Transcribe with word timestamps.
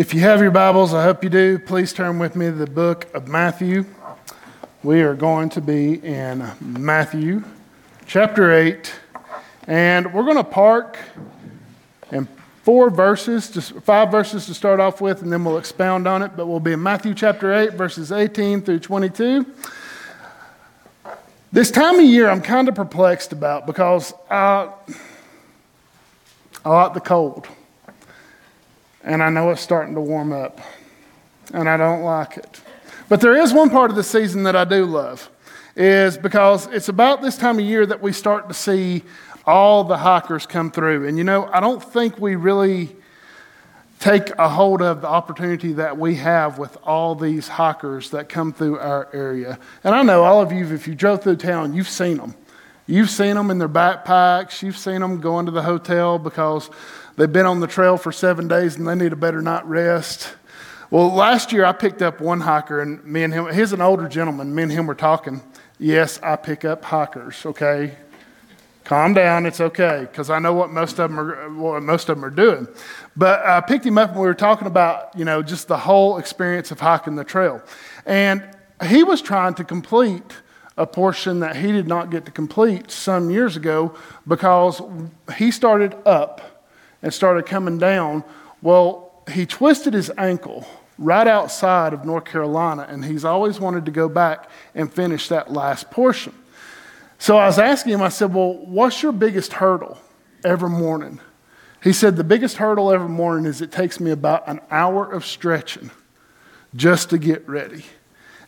If 0.00 0.14
you 0.14 0.20
have 0.20 0.40
your 0.40 0.50
Bibles, 0.50 0.94
I 0.94 1.02
hope 1.02 1.22
you 1.22 1.28
do, 1.28 1.58
please 1.58 1.92
turn 1.92 2.18
with 2.18 2.34
me 2.34 2.46
to 2.46 2.52
the 2.52 2.66
book 2.66 3.14
of 3.14 3.28
Matthew. 3.28 3.84
We 4.82 5.02
are 5.02 5.14
going 5.14 5.50
to 5.50 5.60
be 5.60 6.02
in 6.02 6.50
Matthew 6.58 7.44
chapter 8.06 8.50
8, 8.50 8.94
and 9.66 10.14
we're 10.14 10.22
going 10.22 10.38
to 10.38 10.42
park 10.42 10.96
in 12.12 12.26
four 12.62 12.88
verses, 12.88 13.50
just 13.50 13.72
five 13.80 14.10
verses 14.10 14.46
to 14.46 14.54
start 14.54 14.80
off 14.80 15.02
with, 15.02 15.20
and 15.20 15.30
then 15.30 15.44
we'll 15.44 15.58
expound 15.58 16.08
on 16.08 16.22
it. 16.22 16.34
But 16.34 16.46
we'll 16.46 16.60
be 16.60 16.72
in 16.72 16.82
Matthew 16.82 17.12
chapter 17.12 17.52
8, 17.52 17.74
verses 17.74 18.10
18 18.10 18.62
through 18.62 18.80
22. 18.80 19.44
This 21.52 21.70
time 21.70 21.96
of 21.96 22.06
year, 22.06 22.30
I'm 22.30 22.40
kind 22.40 22.70
of 22.70 22.74
perplexed 22.74 23.32
about 23.32 23.66
because 23.66 24.14
I, 24.30 24.72
I 26.64 26.70
like 26.70 26.94
the 26.94 27.00
cold. 27.00 27.46
And 29.02 29.22
I 29.22 29.30
know 29.30 29.50
it's 29.50 29.60
starting 29.60 29.94
to 29.94 30.00
warm 30.00 30.32
up. 30.32 30.60
And 31.52 31.68
I 31.68 31.76
don't 31.76 32.02
like 32.02 32.36
it. 32.36 32.60
But 33.08 33.20
there 33.20 33.34
is 33.34 33.52
one 33.52 33.70
part 33.70 33.90
of 33.90 33.96
the 33.96 34.04
season 34.04 34.44
that 34.44 34.54
I 34.54 34.64
do 34.64 34.84
love, 34.84 35.28
is 35.74 36.16
because 36.16 36.66
it's 36.68 36.88
about 36.88 37.22
this 37.22 37.36
time 37.36 37.58
of 37.58 37.64
year 37.64 37.84
that 37.86 38.00
we 38.00 38.12
start 38.12 38.46
to 38.48 38.54
see 38.54 39.02
all 39.46 39.82
the 39.82 39.96
hikers 39.96 40.46
come 40.46 40.70
through. 40.70 41.08
And 41.08 41.18
you 41.18 41.24
know, 41.24 41.46
I 41.46 41.58
don't 41.58 41.82
think 41.82 42.18
we 42.20 42.36
really 42.36 42.94
take 43.98 44.30
a 44.38 44.48
hold 44.48 44.80
of 44.80 45.02
the 45.02 45.08
opportunity 45.08 45.72
that 45.74 45.98
we 45.98 46.14
have 46.14 46.58
with 46.58 46.76
all 46.84 47.14
these 47.14 47.48
hikers 47.48 48.10
that 48.10 48.28
come 48.28 48.52
through 48.52 48.78
our 48.78 49.08
area. 49.12 49.58
And 49.84 49.94
I 49.94 50.02
know 50.02 50.22
all 50.24 50.40
of 50.40 50.52
you, 50.52 50.72
if 50.72 50.86
you 50.86 50.94
drove 50.94 51.22
through 51.22 51.36
town, 51.36 51.74
you've 51.74 51.88
seen 51.88 52.16
them. 52.16 52.34
You've 52.86 53.10
seen 53.10 53.36
them 53.36 53.50
in 53.50 53.58
their 53.58 53.68
backpacks. 53.68 54.62
You've 54.62 54.78
seen 54.78 55.00
them 55.00 55.20
going 55.20 55.46
to 55.46 55.52
the 55.52 55.62
hotel 55.62 56.18
because 56.18 56.70
they've 57.20 57.30
been 57.30 57.44
on 57.44 57.60
the 57.60 57.66
trail 57.66 57.98
for 57.98 58.12
seven 58.12 58.48
days 58.48 58.76
and 58.76 58.88
they 58.88 58.94
need 58.94 59.12
a 59.12 59.16
better 59.16 59.42
night 59.42 59.66
rest. 59.66 60.34
Well, 60.90 61.12
last 61.12 61.52
year 61.52 61.66
I 61.66 61.72
picked 61.72 62.00
up 62.00 62.18
one 62.18 62.40
hiker, 62.40 62.80
and 62.80 63.04
me 63.04 63.22
and 63.22 63.32
him, 63.32 63.52
he's 63.54 63.74
an 63.74 63.82
older 63.82 64.08
gentleman. 64.08 64.54
Me 64.54 64.62
and 64.62 64.72
him 64.72 64.86
were 64.86 64.94
talking. 64.94 65.42
Yes, 65.78 66.18
I 66.22 66.36
pick 66.36 66.64
up 66.64 66.82
hikers, 66.82 67.44
okay? 67.44 67.94
Calm 68.84 69.12
down, 69.12 69.44
it's 69.44 69.60
okay, 69.60 70.08
because 70.10 70.30
I 70.30 70.38
know 70.38 70.54
what 70.54 70.70
most 70.70 70.98
of 70.98 71.10
them 71.10 71.20
are 71.20 71.50
what 71.50 71.82
most 71.82 72.08
of 72.08 72.16
them 72.16 72.24
are 72.24 72.30
doing. 72.30 72.66
But 73.14 73.44
I 73.44 73.60
picked 73.60 73.84
him 73.84 73.98
up 73.98 74.12
and 74.12 74.18
we 74.18 74.26
were 74.26 74.34
talking 74.34 74.66
about, 74.66 75.16
you 75.16 75.26
know, 75.26 75.42
just 75.42 75.68
the 75.68 75.76
whole 75.76 76.16
experience 76.16 76.70
of 76.70 76.80
hiking 76.80 77.16
the 77.16 77.24
trail. 77.24 77.62
And 78.06 78.42
he 78.88 79.04
was 79.04 79.20
trying 79.20 79.54
to 79.54 79.64
complete 79.64 80.32
a 80.78 80.86
portion 80.86 81.40
that 81.40 81.54
he 81.54 81.70
did 81.70 81.86
not 81.86 82.10
get 82.10 82.24
to 82.24 82.32
complete 82.32 82.90
some 82.90 83.30
years 83.30 83.56
ago 83.56 83.94
because 84.26 84.80
he 85.36 85.50
started 85.50 85.94
up 86.06 86.59
and 87.02 87.12
started 87.12 87.46
coming 87.46 87.78
down. 87.78 88.24
Well, 88.62 89.22
he 89.30 89.46
twisted 89.46 89.94
his 89.94 90.10
ankle 90.18 90.66
right 90.98 91.26
outside 91.26 91.92
of 91.92 92.04
North 92.04 92.24
Carolina, 92.26 92.86
and 92.88 93.04
he's 93.04 93.24
always 93.24 93.58
wanted 93.58 93.86
to 93.86 93.90
go 93.90 94.08
back 94.08 94.50
and 94.74 94.92
finish 94.92 95.28
that 95.28 95.52
last 95.52 95.90
portion. 95.90 96.34
So 97.18 97.36
I 97.36 97.46
was 97.46 97.58
asking 97.58 97.94
him, 97.94 98.02
I 98.02 98.08
said, 98.08 98.32
Well, 98.32 98.54
what's 98.54 99.02
your 99.02 99.12
biggest 99.12 99.54
hurdle 99.54 99.98
every 100.44 100.70
morning? 100.70 101.20
He 101.82 101.92
said, 101.92 102.16
The 102.16 102.24
biggest 102.24 102.58
hurdle 102.58 102.92
every 102.92 103.08
morning 103.08 103.46
is 103.46 103.60
it 103.60 103.72
takes 103.72 104.00
me 104.00 104.10
about 104.10 104.46
an 104.48 104.60
hour 104.70 105.10
of 105.10 105.24
stretching 105.24 105.90
just 106.74 107.10
to 107.10 107.18
get 107.18 107.48
ready. 107.48 107.84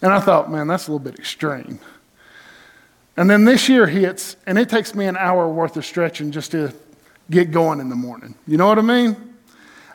And 0.00 0.12
I 0.12 0.20
thought, 0.20 0.50
man, 0.50 0.66
that's 0.66 0.88
a 0.88 0.92
little 0.92 1.04
bit 1.04 1.18
extreme. 1.18 1.78
And 3.16 3.28
then 3.30 3.44
this 3.44 3.68
year 3.68 3.86
hits, 3.86 4.36
and 4.46 4.58
it 4.58 4.68
takes 4.68 4.94
me 4.94 5.06
an 5.06 5.16
hour 5.16 5.48
worth 5.48 5.76
of 5.76 5.84
stretching 5.84 6.32
just 6.32 6.50
to 6.52 6.72
get 7.30 7.50
going 7.50 7.80
in 7.80 7.88
the 7.88 7.96
morning. 7.96 8.34
You 8.46 8.56
know 8.56 8.66
what 8.66 8.78
I 8.78 8.82
mean? 8.82 9.16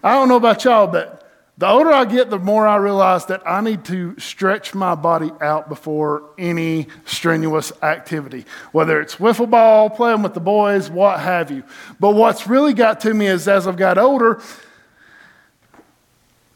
I 0.03 0.13
don't 0.13 0.29
know 0.29 0.37
about 0.37 0.63
y'all, 0.63 0.87
but 0.87 1.27
the 1.57 1.67
older 1.67 1.91
I 1.91 2.05
get, 2.05 2.29
the 2.29 2.37
more 2.37 2.67
I 2.67 2.75
realize 2.75 3.25
that 3.25 3.41
I 3.45 3.61
need 3.61 3.83
to 3.85 4.17
stretch 4.19 4.75
my 4.75 4.93
body 4.93 5.31
out 5.41 5.69
before 5.69 6.29
any 6.37 6.87
strenuous 7.05 7.71
activity, 7.81 8.45
whether 8.71 9.01
it's 9.01 9.15
wiffle 9.15 9.49
ball, 9.49 9.89
playing 9.89 10.21
with 10.21 10.35
the 10.35 10.39
boys, 10.39 10.89
what 10.89 11.19
have 11.19 11.49
you. 11.49 11.63
But 11.99 12.11
what's 12.11 12.45
really 12.45 12.73
got 12.73 12.99
to 13.01 13.13
me 13.13 13.25
is 13.25 13.47
as 13.47 13.67
I've 13.67 13.75
got 13.75 13.97
older, 13.97 14.39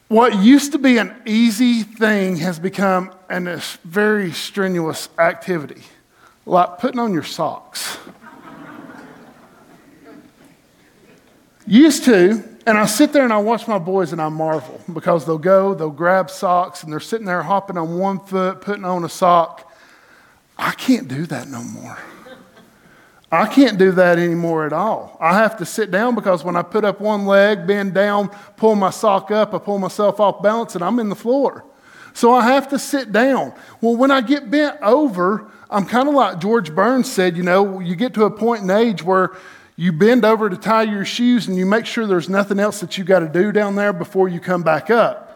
what 0.08 0.38
used 0.44 0.74
to 0.74 0.78
be 0.78 0.98
an 1.00 1.16
easy 1.26 1.82
thing 1.82 2.36
has 2.36 2.60
become 2.60 3.12
a 3.30 3.62
very 3.84 4.32
strenuous 4.34 5.10
activity, 5.18 5.82
like 6.46 6.78
putting 6.78 7.00
on 7.00 7.12
your 7.12 7.24
socks. 7.24 7.98
Used 11.72 12.04
to, 12.04 12.44
and 12.68 12.78
I 12.78 12.86
sit 12.86 13.14
there 13.14 13.24
and 13.24 13.32
I 13.32 13.38
watch 13.38 13.66
my 13.66 13.80
boys 13.80 14.12
and 14.12 14.22
I 14.22 14.28
marvel 14.28 14.82
because 14.92 15.26
they'll 15.26 15.38
go, 15.38 15.74
they'll 15.74 15.90
grab 15.90 16.30
socks, 16.30 16.84
and 16.84 16.92
they're 16.92 17.00
sitting 17.00 17.26
there 17.26 17.42
hopping 17.42 17.78
on 17.78 17.98
one 17.98 18.20
foot, 18.20 18.60
putting 18.60 18.84
on 18.84 19.06
a 19.06 19.10
sock. 19.10 19.72
I 20.58 20.72
can't 20.72 21.08
do 21.08 21.26
that 21.28 21.48
no 21.48 21.64
more. 21.64 21.98
I 23.32 23.48
can't 23.48 23.78
do 23.78 23.94
that 23.94 24.20
anymore 24.20 24.66
at 24.66 24.74
all. 24.74 25.16
I 25.22 25.38
have 25.38 25.56
to 25.60 25.66
sit 25.66 25.92
down 25.92 26.14
because 26.14 26.44
when 26.44 26.58
I 26.58 26.62
put 26.62 26.84
up 26.84 27.00
one 27.00 27.26
leg, 27.26 27.66
bend 27.66 27.94
down, 27.94 28.28
pull 28.58 28.76
my 28.76 28.90
sock 28.90 29.32
up, 29.32 29.54
I 29.54 29.58
pull 29.58 29.80
myself 29.80 30.20
off 30.20 30.44
balance 30.44 30.76
and 30.76 30.84
I'm 30.84 31.00
in 31.00 31.08
the 31.08 31.16
floor. 31.16 31.64
So 32.14 32.34
I 32.34 32.52
have 32.52 32.68
to 32.72 32.80
sit 32.80 33.14
down. 33.14 33.54
Well, 33.80 33.96
when 33.96 34.12
I 34.12 34.20
get 34.20 34.52
bent 34.52 34.78
over, 34.82 35.50
I'm 35.70 35.86
kind 35.86 36.10
of 36.10 36.16
like 36.16 36.42
George 36.42 36.76
Burns 36.76 37.10
said, 37.10 37.38
you 37.38 37.44
know, 37.44 37.80
you 37.80 37.96
get 37.96 38.14
to 38.16 38.26
a 38.26 38.30
point 38.30 38.64
in 38.64 38.70
age 38.70 39.04
where 39.04 39.32
you 39.76 39.92
bend 39.92 40.26
over 40.26 40.50
to 40.50 40.58
tie 40.58 40.84
your 40.84 41.06
shoes 41.06 41.48
and 41.48 41.58
you 41.58 41.66
make 41.66 41.86
sure 41.86 42.06
there's 42.06 42.30
nothing 42.30 42.60
else 42.60 42.80
that 42.82 42.98
you've 42.98 43.08
got 43.08 43.20
to 43.20 43.30
do 43.30 43.52
down 43.52 43.76
there 43.76 43.94
before 43.94 44.30
you 44.30 44.40
come 44.40 44.64
back 44.64 44.90
up 44.90 45.32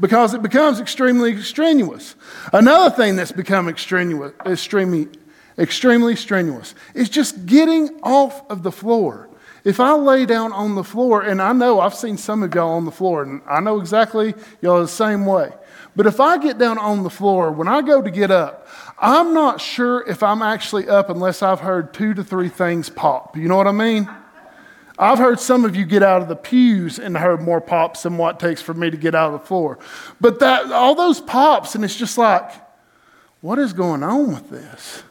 because 0.00 0.34
it 0.34 0.42
becomes 0.42 0.80
extremely 0.80 1.40
strenuous. 1.42 2.14
Another 2.52 2.94
thing 2.94 3.16
that's 3.16 3.32
become 3.32 3.68
extraneous, 3.68 4.32
extremely, 4.46 5.08
extremely 5.58 6.16
strenuous 6.16 6.74
is 6.94 7.08
just 7.08 7.46
getting 7.46 8.00
off 8.02 8.48
of 8.50 8.62
the 8.62 8.72
floor. 8.72 9.28
If 9.64 9.78
I 9.78 9.92
lay 9.92 10.26
down 10.26 10.52
on 10.52 10.74
the 10.74 10.82
floor, 10.82 11.22
and 11.22 11.40
I 11.40 11.52
know 11.52 11.78
I've 11.78 11.94
seen 11.94 12.16
some 12.16 12.42
of 12.42 12.52
y'all 12.52 12.72
on 12.72 12.84
the 12.84 12.90
floor, 12.90 13.22
and 13.22 13.40
I 13.46 13.60
know 13.60 13.80
exactly 13.80 14.34
y'all 14.60 14.80
the 14.80 14.88
same 14.88 15.24
way. 15.24 15.52
But 15.94 16.06
if 16.06 16.18
I 16.18 16.38
get 16.38 16.58
down 16.58 16.78
on 16.78 17.04
the 17.04 17.10
floor, 17.10 17.52
when 17.52 17.68
I 17.68 17.80
go 17.82 18.02
to 18.02 18.10
get 18.10 18.32
up, 18.32 18.66
I'm 19.02 19.34
not 19.34 19.60
sure 19.60 20.08
if 20.08 20.22
I'm 20.22 20.42
actually 20.42 20.88
up 20.88 21.10
unless 21.10 21.42
I've 21.42 21.58
heard 21.58 21.92
two 21.92 22.14
to 22.14 22.22
three 22.22 22.48
things 22.48 22.88
pop. 22.88 23.36
You 23.36 23.48
know 23.48 23.56
what 23.56 23.66
I 23.66 23.72
mean? 23.72 24.08
I've 24.96 25.18
heard 25.18 25.40
some 25.40 25.64
of 25.64 25.74
you 25.74 25.84
get 25.84 26.04
out 26.04 26.22
of 26.22 26.28
the 26.28 26.36
pews 26.36 27.00
and 27.00 27.16
heard 27.16 27.42
more 27.42 27.60
pops 27.60 28.04
than 28.04 28.16
what 28.16 28.38
takes 28.38 28.62
for 28.62 28.74
me 28.74 28.90
to 28.90 28.96
get 28.96 29.16
out 29.16 29.34
of 29.34 29.40
the 29.40 29.46
floor. 29.46 29.80
But 30.20 30.38
that 30.38 30.70
all 30.70 30.94
those 30.94 31.20
pops, 31.20 31.74
and 31.74 31.84
it's 31.84 31.96
just 31.96 32.16
like, 32.16 32.48
what 33.40 33.58
is 33.58 33.72
going 33.72 34.04
on 34.04 34.32
with 34.32 34.50
this? 34.50 35.02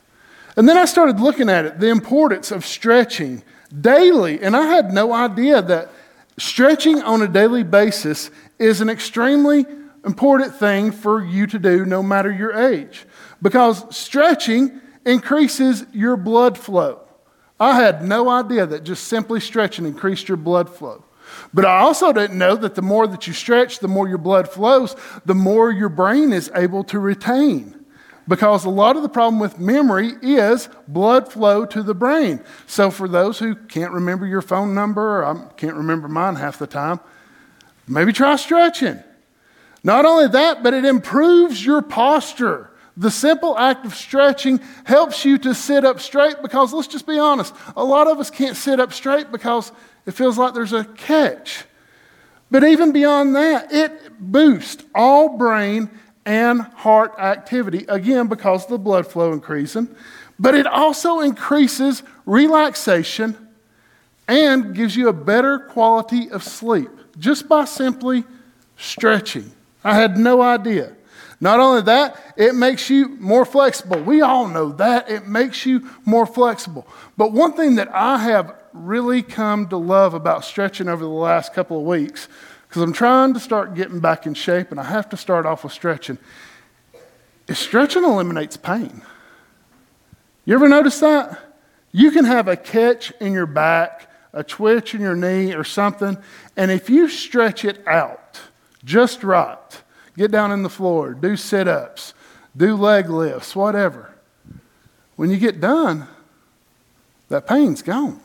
And 0.55 0.69
then 0.69 0.77
I 0.77 0.85
started 0.85 1.19
looking 1.19 1.49
at 1.49 1.65
it, 1.65 1.81
the 1.81 1.89
importance 1.89 2.49
of 2.49 2.65
stretching 2.65 3.43
daily. 3.81 4.41
And 4.41 4.55
I 4.55 4.67
had 4.67 4.93
no 4.93 5.11
idea 5.11 5.61
that 5.63 5.91
stretching 6.38 7.01
on 7.01 7.21
a 7.21 7.27
daily 7.27 7.63
basis 7.63 8.31
is 8.57 8.79
an 8.79 8.89
extremely 8.89 9.65
important 10.05 10.55
thing 10.55 10.91
for 10.91 11.21
you 11.21 11.45
to 11.47 11.59
do 11.59 11.85
no 11.85 12.01
matter 12.01 12.31
your 12.31 12.53
age 12.53 13.05
because 13.41 13.95
stretching 13.95 14.81
increases 15.05 15.85
your 15.93 16.17
blood 16.17 16.57
flow. 16.57 17.01
I 17.59 17.79
had 17.79 18.03
no 18.03 18.29
idea 18.29 18.65
that 18.65 18.83
just 18.83 19.05
simply 19.05 19.39
stretching 19.39 19.85
increased 19.85 20.27
your 20.27 20.38
blood 20.38 20.69
flow. 20.69 21.03
But 21.53 21.65
I 21.65 21.79
also 21.79 22.11
didn't 22.11 22.38
know 22.38 22.55
that 22.55 22.75
the 22.75 22.81
more 22.81 23.07
that 23.07 23.27
you 23.27 23.33
stretch, 23.33 23.79
the 23.79 23.88
more 23.88 24.07
your 24.07 24.17
blood 24.17 24.49
flows, 24.49 24.95
the 25.25 25.35
more 25.35 25.71
your 25.71 25.89
brain 25.89 26.33
is 26.33 26.51
able 26.55 26.83
to 26.85 26.99
retain. 26.99 27.77
Because 28.27 28.65
a 28.65 28.69
lot 28.69 28.95
of 28.95 29.03
the 29.03 29.09
problem 29.09 29.39
with 29.39 29.59
memory 29.59 30.13
is 30.21 30.69
blood 30.88 31.31
flow 31.31 31.65
to 31.65 31.83
the 31.83 31.93
brain. 31.93 32.41
So, 32.65 32.89
for 32.89 33.07
those 33.07 33.39
who 33.39 33.55
can't 33.55 33.91
remember 33.91 34.25
your 34.25 34.41
phone 34.41 34.73
number, 34.73 35.19
or 35.19 35.25
I 35.25 35.53
can't 35.57 35.75
remember 35.75 36.07
mine 36.07 36.35
half 36.35 36.57
the 36.57 36.67
time, 36.67 36.99
maybe 37.88 38.13
try 38.13 38.35
stretching. 38.38 39.03
Not 39.83 40.05
only 40.05 40.27
that, 40.29 40.63
but 40.63 40.73
it 40.73 40.85
improves 40.85 41.65
your 41.65 41.81
posture. 41.81 42.70
The 42.97 43.11
simple 43.11 43.57
act 43.57 43.85
of 43.85 43.95
stretching 43.95 44.59
helps 44.83 45.23
you 45.23 45.38
to 45.39 45.53
sit 45.53 45.85
up 45.85 45.99
straight 45.99 46.41
because 46.41 46.73
let's 46.73 46.88
just 46.88 47.07
be 47.07 47.17
honest, 47.17 47.53
a 47.75 47.83
lot 47.83 48.07
of 48.07 48.19
us 48.19 48.29
can't 48.29 48.57
sit 48.57 48.79
up 48.79 48.91
straight 48.91 49.31
because 49.31 49.71
it 50.05 50.11
feels 50.11 50.38
like 50.38 50.53
there's 50.53 50.73
a 50.73 50.83
catch. 50.83 51.63
But 52.49 52.65
even 52.65 52.91
beyond 52.91 53.35
that, 53.35 53.71
it 53.71 54.19
boosts 54.19 54.83
all 54.93 55.38
brain 55.38 55.89
and 56.25 56.61
heart 56.61 57.15
activity, 57.17 57.85
again, 57.88 58.27
because 58.27 58.67
the 58.67 58.77
blood 58.77 59.07
flow 59.07 59.31
increasing. 59.31 59.93
But 60.38 60.55
it 60.55 60.67
also 60.67 61.21
increases 61.21 62.03
relaxation 62.25 63.47
and 64.27 64.75
gives 64.75 64.95
you 64.95 65.07
a 65.07 65.13
better 65.13 65.59
quality 65.59 66.29
of 66.29 66.43
sleep 66.43 66.89
just 67.17 67.47
by 67.47 67.65
simply 67.65 68.23
stretching. 68.77 69.51
I 69.83 69.95
had 69.95 70.17
no 70.17 70.41
idea. 70.41 70.95
Not 71.41 71.59
only 71.59 71.81
that, 71.81 72.33
it 72.38 72.53
makes 72.53 72.88
you 72.89 73.09
more 73.19 73.45
flexible. 73.45 73.99
We 73.99 74.21
all 74.21 74.47
know 74.47 74.71
that. 74.73 75.09
It 75.09 75.27
makes 75.27 75.65
you 75.65 75.89
more 76.05 76.27
flexible. 76.27 76.88
But 77.17 77.33
one 77.33 77.53
thing 77.53 77.75
that 77.75 77.93
I 77.93 78.19
have 78.19 78.55
really 78.73 79.23
come 79.23 79.67
to 79.69 79.77
love 79.77 80.13
about 80.13 80.45
stretching 80.45 80.88
over 80.88 81.03
the 81.03 81.09
last 81.09 81.53
couple 81.53 81.79
of 81.79 81.83
weeks, 81.83 82.27
because 82.69 82.83
I'm 82.83 82.93
trying 82.93 83.33
to 83.33 83.39
start 83.39 83.73
getting 83.73 83.99
back 83.99 84.27
in 84.27 84.35
shape 84.35 84.69
and 84.69 84.79
I 84.79 84.83
have 84.83 85.09
to 85.09 85.17
start 85.17 85.47
off 85.47 85.63
with 85.63 85.73
stretching, 85.73 86.19
is 87.47 87.57
stretching 87.57 88.03
eliminates 88.03 88.55
pain. 88.55 89.01
You 90.45 90.53
ever 90.53 90.69
notice 90.69 90.99
that? 90.99 91.39
You 91.91 92.11
can 92.11 92.25
have 92.25 92.47
a 92.47 92.55
catch 92.55 93.11
in 93.19 93.33
your 93.33 93.47
back, 93.47 94.09
a 94.31 94.43
twitch 94.43 94.93
in 94.93 95.01
your 95.01 95.15
knee, 95.15 95.53
or 95.53 95.63
something, 95.63 96.17
and 96.55 96.69
if 96.69 96.89
you 96.89 97.09
stretch 97.09 97.65
it 97.65 97.85
out 97.88 98.39
just 98.85 99.23
right, 99.23 99.81
get 100.18 100.31
down 100.31 100.52
in 100.52 100.63
the 100.63 100.69
floor, 100.69 101.13
do 101.13 101.36
sit 101.36 101.68
ups, 101.68 102.13
do 102.56 102.75
leg 102.75 103.10
lifts, 103.10 103.56
whatever, 103.56 104.13
when 105.16 105.30
you 105.30 105.38
get 105.38 105.62
done, 105.62 106.08
that 107.30 107.48
pain's 107.48 107.81
gone. 107.81 108.19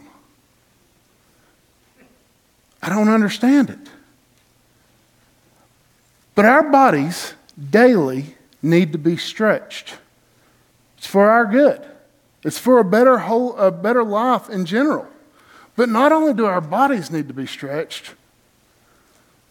I 2.83 2.89
don't 2.89 3.09
understand 3.09 3.71
it. 3.71 3.91
But 6.35 6.45
our 6.45 6.71
bodies 6.71 7.35
daily 7.71 8.37
need 8.63 8.93
to 8.93 8.99
be 8.99 9.17
stretched. 9.17 9.95
It's 10.99 11.07
for 11.07 11.31
our 11.31 11.47
good. 11.47 11.85
It's 12.43 12.59
for 12.59 12.79
a 12.79 12.85
better 12.85 13.19
whole, 13.19 13.57
a 13.57 13.71
better 13.71 14.05
life 14.05 14.49
in 14.49 14.67
general. 14.67 15.07
But 15.75 15.89
not 15.89 16.13
only 16.13 16.33
do 16.33 16.47
our 16.47 16.61
bodies 16.61 17.11
need 17.11 17.29
to 17.29 17.35
be 17.35 17.47
stretched, 17.47 18.15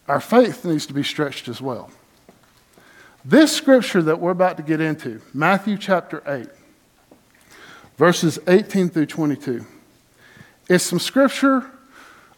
our 0.08 0.22
faith 0.22 0.64
needs 0.66 0.86
to 0.86 0.94
be 0.94 1.04
stretched 1.04 1.48
as 1.48 1.62
well. 1.62 1.92
This 3.27 3.51
scripture 3.51 4.04
that 4.04 4.19
we're 4.19 4.30
about 4.30 4.57
to 4.57 4.63
get 4.63 4.80
into, 4.80 5.19
Matthew 5.33 5.80
chapter 5.80 6.22
8, 6.27 6.48
verses 7.98 8.38
18 8.48 8.89
through 8.89 9.07
22, 9.07 9.66
is 10.69 10.83
some 10.83 11.00
scripture 11.00 11.66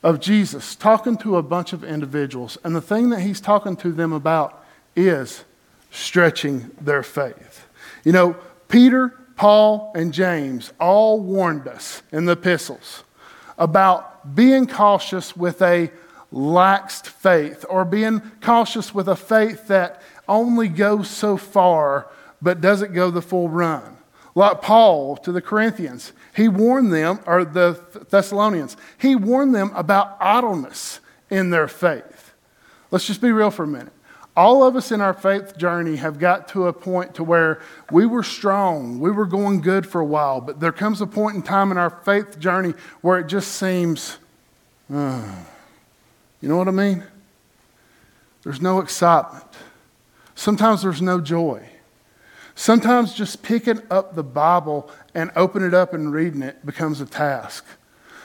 of 0.02 0.22
Jesus 0.22 0.76
talking 0.76 1.18
to 1.18 1.36
a 1.36 1.44
bunch 1.44 1.74
of 1.74 1.84
individuals. 1.84 2.58
And 2.64 2.74
the 2.74 2.80
thing 2.80 3.10
that 3.10 3.20
he's 3.20 3.42
talking 3.42 3.76
to 3.76 3.92
them 3.92 4.14
about 4.14 4.64
is 4.96 5.44
stretching 5.92 6.72
their 6.80 7.04
faith. 7.04 7.68
You 8.06 8.14
know, 8.14 8.38
Peter, 8.70 9.10
Paul, 9.36 9.92
and 9.94 10.14
James 10.14 10.72
all 10.80 11.20
warned 11.20 11.68
us 11.68 12.02
in 12.14 12.24
the 12.28 12.32
epistles 12.32 13.04
about 13.58 14.34
being 14.36 14.66
cautious 14.66 15.36
with 15.36 15.62
a 15.62 15.92
laxed 16.32 17.08
faith 17.08 17.66
or 17.70 17.84
being 17.84 18.22
cautious 18.42 18.94
with 18.94 19.10
a 19.10 19.16
faith 19.18 19.68
that 19.68 20.02
only 20.28 20.68
goes 20.68 21.10
so 21.10 21.38
far 21.38 22.08
but 22.42 22.62
doesn't 22.62 22.94
go 22.94 23.10
the 23.10 23.22
full 23.22 23.50
run. 23.50 23.98
Like 24.36 24.62
Paul 24.62 25.18
to 25.18 25.32
the 25.32 25.42
Corinthians, 25.42 26.14
he 26.36 26.48
warned 26.48 26.94
them, 26.94 27.20
or 27.26 27.44
the 27.44 27.80
Thessalonians, 28.10 28.78
he 29.00 29.16
warned 29.16 29.56
them 29.56 29.72
about 29.74 30.16
idleness 30.20 31.00
in 31.32 31.50
their 31.50 31.68
faith. 31.68 32.34
Let's 32.92 33.08
just 33.08 33.22
be 33.22 33.32
real 33.32 33.50
for 33.50 33.64
a 33.64 33.68
minute. 33.68 33.94
All 34.36 34.64
of 34.64 34.76
us 34.76 34.92
in 34.92 35.02
our 35.02 35.16
faith 35.16 35.58
journey 35.58 35.96
have 35.96 36.20
got 36.20 36.48
to 36.50 36.68
a 36.68 36.74
point 36.74 37.16
to 37.16 37.24
where 37.24 37.60
we 37.92 38.06
were 38.06 38.22
strong, 38.22 39.00
we 39.00 39.10
were 39.10 39.26
going 39.26 39.62
good 39.62 39.88
for 39.88 40.00
a 40.00 40.06
while, 40.06 40.40
but 40.40 40.60
there 40.60 40.72
comes 40.72 41.02
a 41.02 41.08
point 41.08 41.36
in 41.36 41.42
time 41.42 41.72
in 41.72 41.78
our 41.80 41.90
faith 41.90 42.38
journey 42.38 42.76
where 43.02 43.18
it 43.18 43.26
just 43.26 43.54
seems, 43.54 44.20
uh, 44.94 45.28
you 46.40 46.48
know 46.48 46.58
what 46.58 46.68
I 46.68 46.72
mean? 46.72 47.04
There's 48.44 48.62
no 48.62 48.80
excitement. 48.80 49.44
Sometimes 50.38 50.84
there's 50.84 51.02
no 51.02 51.20
joy. 51.20 51.68
Sometimes 52.54 53.16
just 53.16 53.42
picking 53.42 53.82
up 53.90 54.14
the 54.14 54.24
Bible 54.24 54.88
and 55.16 55.32
opening 55.36 55.70
it 55.70 55.74
up 55.74 55.96
and 55.96 56.14
reading 56.14 56.44
it 56.44 56.64
becomes 56.64 57.02
a 57.02 57.08
task. 57.08 57.66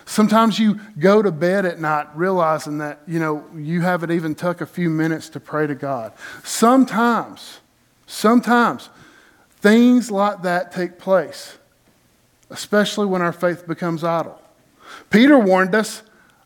Sometimes 0.04 0.58
you 0.58 0.78
go 0.98 1.22
to 1.22 1.32
bed 1.32 1.64
at 1.64 1.80
night 1.80 2.06
realizing 2.14 2.76
that, 2.78 3.00
you 3.06 3.18
know, 3.18 3.46
you 3.56 3.80
haven't 3.80 4.10
even 4.10 4.34
took 4.34 4.60
a 4.60 4.66
few 4.66 4.90
minutes 4.90 5.30
to 5.30 5.40
pray 5.40 5.66
to 5.66 5.74
God. 5.74 6.12
Sometimes, 6.44 7.60
sometimes 8.06 8.90
things 9.60 10.10
like 10.10 10.42
that 10.42 10.70
take 10.70 10.98
place, 10.98 11.56
especially 12.50 13.06
when 13.06 13.22
our 13.22 13.32
faith 13.32 13.66
becomes 13.66 14.04
idle. 14.04 14.38
Peter 15.08 15.38
warned 15.38 15.74
us 15.74 16.02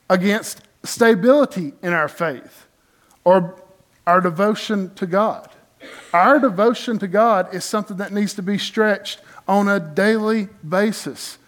against 0.08 0.60
stability 0.84 1.72
in 1.82 1.92
our 1.92 2.08
faith 2.08 2.68
or 3.24 3.60
our 4.06 4.20
devotion 4.20 4.94
to 4.94 5.08
God. 5.08 5.50
Our 6.12 6.38
devotion 6.38 6.98
to 7.00 7.08
God 7.08 7.54
is 7.54 7.64
something 7.64 7.96
that 7.98 8.12
needs 8.12 8.34
to 8.34 8.42
be 8.42 8.58
stretched 8.58 9.20
on 9.46 9.68
a 9.68 9.80
daily 9.80 10.48
basis. 10.66 11.38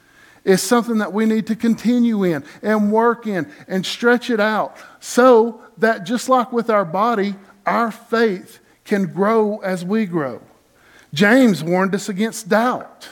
It's 0.45 0.63
something 0.63 0.99
that 0.99 1.13
we 1.13 1.27
need 1.27 1.47
to 1.49 1.57
continue 1.57 2.25
in 2.25 2.45
and 2.63 2.93
work 2.93 3.27
in 3.27 3.51
and 3.67 3.85
stretch 3.85 4.31
it 4.31 4.41
out 4.41 4.77
so 5.01 5.61
that 5.79 6.05
just 6.05 6.29
like 6.29 6.53
with 6.53 6.71
our 6.71 6.85
body, 6.85 7.35
our 7.67 7.91
faith 7.91 8.61
can 8.85 9.13
grow 9.13 9.59
as 9.59 9.85
we 9.85 10.07
grow. 10.07 10.41
James 11.13 11.63
warned 11.63 11.95
us 11.95 12.09
against 12.09 12.49
doubt, 12.49 13.09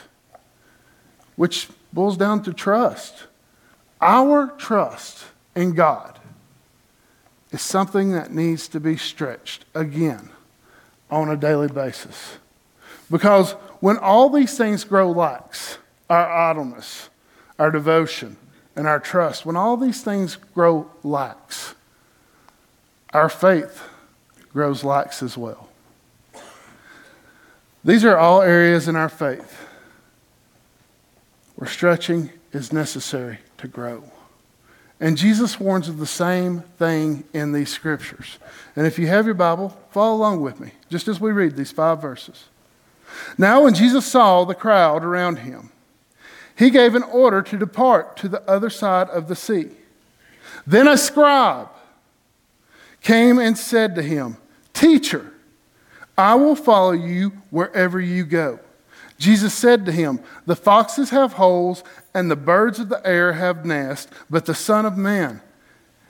which 1.37 1.69
boils 1.93 2.17
down 2.17 2.43
to 2.45 2.53
trust. 2.53 3.27
Our 4.01 4.49
trust 4.59 5.25
in 5.55 5.73
God 5.73 6.19
is 7.51 7.63
something 7.63 8.13
that 8.13 8.33
needs 8.33 8.69
to 8.69 8.81
be 8.81 8.97
stretched 8.97 9.65
again 9.75 10.31
on 11.11 11.29
a 11.29 11.37
daily 11.37 11.69
basis. 11.69 12.39
Because 13.11 13.53
when 13.81 13.99
all 13.99 14.31
these 14.31 14.57
things 14.57 14.85
grow 14.85 15.11
lax, 15.11 15.79
our 16.11 16.51
idleness, 16.51 17.09
our 17.59 17.71
devotion, 17.71 18.37
and 18.75 18.87
our 18.87 19.01
trust, 19.01 19.47
when 19.47 19.57
all 19.57 19.77
these 19.77 20.03
things 20.03 20.37
grow 20.55 20.91
lax, 21.03 21.75
our 23.13 23.29
faith 23.29 23.83
grows 24.53 24.85
lax 24.85 25.23
as 25.23 25.39
well. 25.39 25.69
These 27.85 28.05
are 28.05 28.17
all 28.17 28.43
areas 28.43 28.89
in 28.89 28.97
our 28.97 29.09
faith 29.09 29.65
where 31.55 31.71
stretching 31.71 32.31
is 32.53 32.73
necessary 32.73 33.39
to 33.59 33.69
grow. 33.69 34.03
And 34.99 35.17
Jesus 35.19 35.61
warns 35.61 35.89
of 35.89 35.99
the 35.99 36.07
same 36.07 36.61
thing 36.79 37.25
in 37.35 37.53
these 37.53 37.69
scriptures. 37.69 38.39
And 38.75 38.87
if 38.87 38.99
you 38.99 39.07
have 39.09 39.27
your 39.27 39.35
Bible, 39.35 39.77
follow 39.91 40.17
along 40.17 40.41
with 40.41 40.59
me, 40.59 40.73
just 40.89 41.07
as 41.07 41.21
we 41.21 41.33
read 41.33 41.57
these 41.57 41.73
five 41.73 42.01
verses. 42.01 42.47
Now, 43.37 43.65
when 43.65 43.75
Jesus 43.75 44.07
saw 44.07 44.45
the 44.45 44.55
crowd 44.55 45.05
around 45.05 45.41
him, 45.41 45.71
he 46.57 46.71
gave 46.71 46.95
an 46.95 47.03
order 47.03 47.43
to 47.43 47.59
depart 47.59 48.17
to 48.19 48.29
the 48.29 48.43
other 48.49 48.71
side 48.71 49.09
of 49.11 49.29
the 49.29 49.37
sea. 49.37 49.69
Then 50.67 50.89
a 50.89 50.97
scribe 50.97 51.69
came 53.03 53.39
and 53.39 53.57
said 53.57 53.95
to 53.95 54.03
him, 54.03 54.39
Teacher, 54.73 55.33
I 56.17 56.35
will 56.35 56.57
follow 56.57 56.93
you 56.93 57.31
wherever 57.51 58.01
you 58.01 58.25
go. 58.25 58.59
Jesus 59.19 59.55
said 59.55 59.87
to 59.87 59.93
him, 59.93 60.21
The 60.45 60.57
foxes 60.57 61.11
have 61.11 61.35
holes 61.35 61.83
and 62.15 62.31
the 62.31 62.37
birds 62.37 62.79
of 62.79 62.89
the 62.89 63.05
air 63.07 63.35
have 63.35 63.65
nests, 63.65 64.11
but 64.29 64.47
the 64.47 64.55
Son 64.55 64.85
of 64.85 64.97
Man 64.97 65.41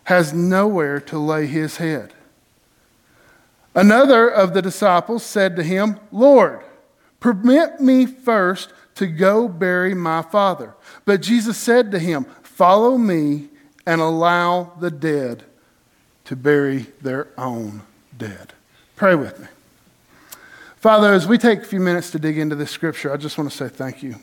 has 0.05 0.33
nowhere 0.33 1.01
to 1.01 1.19
lay 1.19 1.47
his 1.47 1.77
head. 1.77 2.13
Another 3.75 4.29
of 4.29 4.55
the 4.55 4.63
disciples 4.63 5.23
said 5.23 5.55
to 5.57 5.63
him, 5.63 6.01
Lord, 6.11 6.61
permit 7.21 7.81
me 7.81 8.07
first 8.07 8.73
to 8.95 9.07
go 9.07 9.49
bury 9.49 9.95
my 9.95 10.23
father. 10.23 10.75
But 11.05 11.23
Jesus 11.23 11.59
said 11.59 11.93
to 11.93 11.99
him, 11.99 12.25
Follow 12.43 12.97
me 12.97 13.49
and 13.85 14.01
allow 14.01 14.73
the 14.81 14.91
dead 14.91 15.45
to 16.25 16.35
bury 16.35 16.87
their 17.03 17.29
own 17.39 17.83
dead. 18.17 18.55
Pray 18.97 19.15
with 19.15 19.39
me. 19.39 19.47
Father, 20.87 21.13
as 21.13 21.27
we 21.27 21.37
take 21.37 21.63
a 21.63 21.65
few 21.65 21.81
minutes 21.81 22.13
to 22.13 22.19
dig 22.21 22.39
into 22.39 22.55
this 22.55 22.71
scripture, 22.71 23.13
I 23.13 23.17
just 23.17 23.37
want 23.37 23.51
to 23.51 23.57
say 23.57 23.67
thank 23.67 24.05
you. 24.05 24.15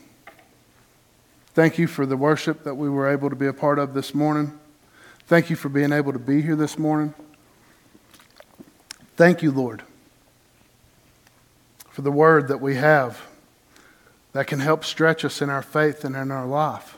Thank 1.53 1.77
you 1.77 1.87
for 1.87 2.05
the 2.05 2.15
worship 2.15 2.63
that 2.63 2.75
we 2.75 2.89
were 2.89 3.09
able 3.09 3.29
to 3.29 3.35
be 3.35 3.47
a 3.47 3.51
part 3.51 3.79
of 3.79 3.93
this 3.93 4.15
morning. 4.15 4.57
Thank 5.27 5.49
you 5.49 5.57
for 5.57 5.67
being 5.67 5.91
able 5.91 6.13
to 6.13 6.19
be 6.19 6.41
here 6.41 6.55
this 6.55 6.79
morning. 6.79 7.15
Thank 9.17 9.43
you, 9.43 9.51
Lord, 9.51 9.83
for 11.89 12.01
the 12.01 12.13
word 12.13 12.47
that 12.47 12.61
we 12.61 12.75
have 12.75 13.19
that 14.31 14.47
can 14.47 14.61
help 14.61 14.85
stretch 14.85 15.25
us 15.25 15.41
in 15.41 15.49
our 15.49 15.63
faith 15.63 16.05
and 16.05 16.15
in 16.15 16.31
our 16.31 16.47
life. 16.47 16.97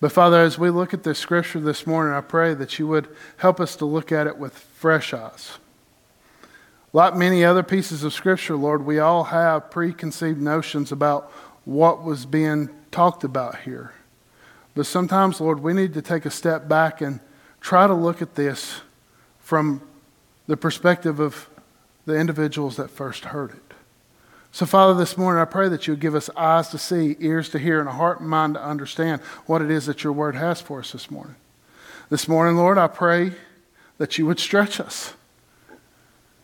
But 0.00 0.10
Father, 0.10 0.40
as 0.40 0.58
we 0.58 0.70
look 0.70 0.94
at 0.94 1.02
this 1.02 1.18
scripture 1.18 1.60
this 1.60 1.86
morning, 1.86 2.14
I 2.14 2.22
pray 2.22 2.54
that 2.54 2.78
you 2.78 2.86
would 2.86 3.14
help 3.36 3.60
us 3.60 3.76
to 3.76 3.84
look 3.84 4.10
at 4.10 4.26
it 4.26 4.38
with 4.38 4.56
fresh 4.56 5.12
eyes. 5.12 5.58
Like 6.92 7.16
many 7.16 7.44
other 7.44 7.62
pieces 7.62 8.04
of 8.04 8.12
Scripture, 8.12 8.56
Lord, 8.56 8.84
we 8.84 8.98
all 8.98 9.24
have 9.24 9.70
preconceived 9.70 10.40
notions 10.40 10.92
about 10.92 11.30
what 11.64 12.02
was 12.02 12.26
being 12.26 12.68
talked 12.90 13.24
about 13.24 13.60
here. 13.60 13.94
But 14.74 14.86
sometimes, 14.86 15.40
Lord, 15.40 15.60
we 15.60 15.72
need 15.72 15.94
to 15.94 16.02
take 16.02 16.26
a 16.26 16.30
step 16.30 16.68
back 16.68 17.00
and 17.00 17.20
try 17.60 17.86
to 17.86 17.94
look 17.94 18.20
at 18.20 18.34
this 18.34 18.80
from 19.38 19.80
the 20.46 20.56
perspective 20.56 21.20
of 21.20 21.48
the 22.04 22.16
individuals 22.16 22.76
that 22.76 22.90
first 22.90 23.26
heard 23.26 23.52
it. 23.52 23.74
So, 24.50 24.66
Father, 24.66 24.92
this 24.92 25.16
morning 25.16 25.40
I 25.40 25.46
pray 25.46 25.70
that 25.70 25.86
you 25.86 25.92
would 25.92 26.00
give 26.00 26.14
us 26.14 26.28
eyes 26.36 26.68
to 26.70 26.78
see, 26.78 27.16
ears 27.20 27.48
to 27.50 27.58
hear, 27.58 27.80
and 27.80 27.88
a 27.88 27.92
heart 27.92 28.20
and 28.20 28.28
mind 28.28 28.54
to 28.54 28.62
understand 28.62 29.22
what 29.46 29.62
it 29.62 29.70
is 29.70 29.86
that 29.86 30.04
your 30.04 30.12
word 30.12 30.34
has 30.34 30.60
for 30.60 30.80
us 30.80 30.92
this 30.92 31.10
morning. 31.10 31.36
This 32.10 32.28
morning, 32.28 32.56
Lord, 32.56 32.76
I 32.76 32.88
pray 32.88 33.32
that 33.96 34.18
you 34.18 34.26
would 34.26 34.38
stretch 34.38 34.78
us, 34.78 35.14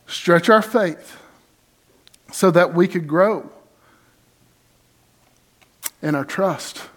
stretch 0.08 0.48
our 0.48 0.62
faith 0.62 1.18
so 2.32 2.50
that 2.50 2.74
we 2.74 2.88
could 2.88 3.06
grow 3.06 3.48
in 6.02 6.14
our 6.14 6.24
trust 6.24 6.88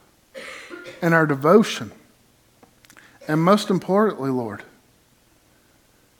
and 1.02 1.14
our 1.14 1.26
devotion. 1.26 1.92
And 3.28 3.42
most 3.42 3.70
importantly, 3.70 4.30
Lord, 4.30 4.64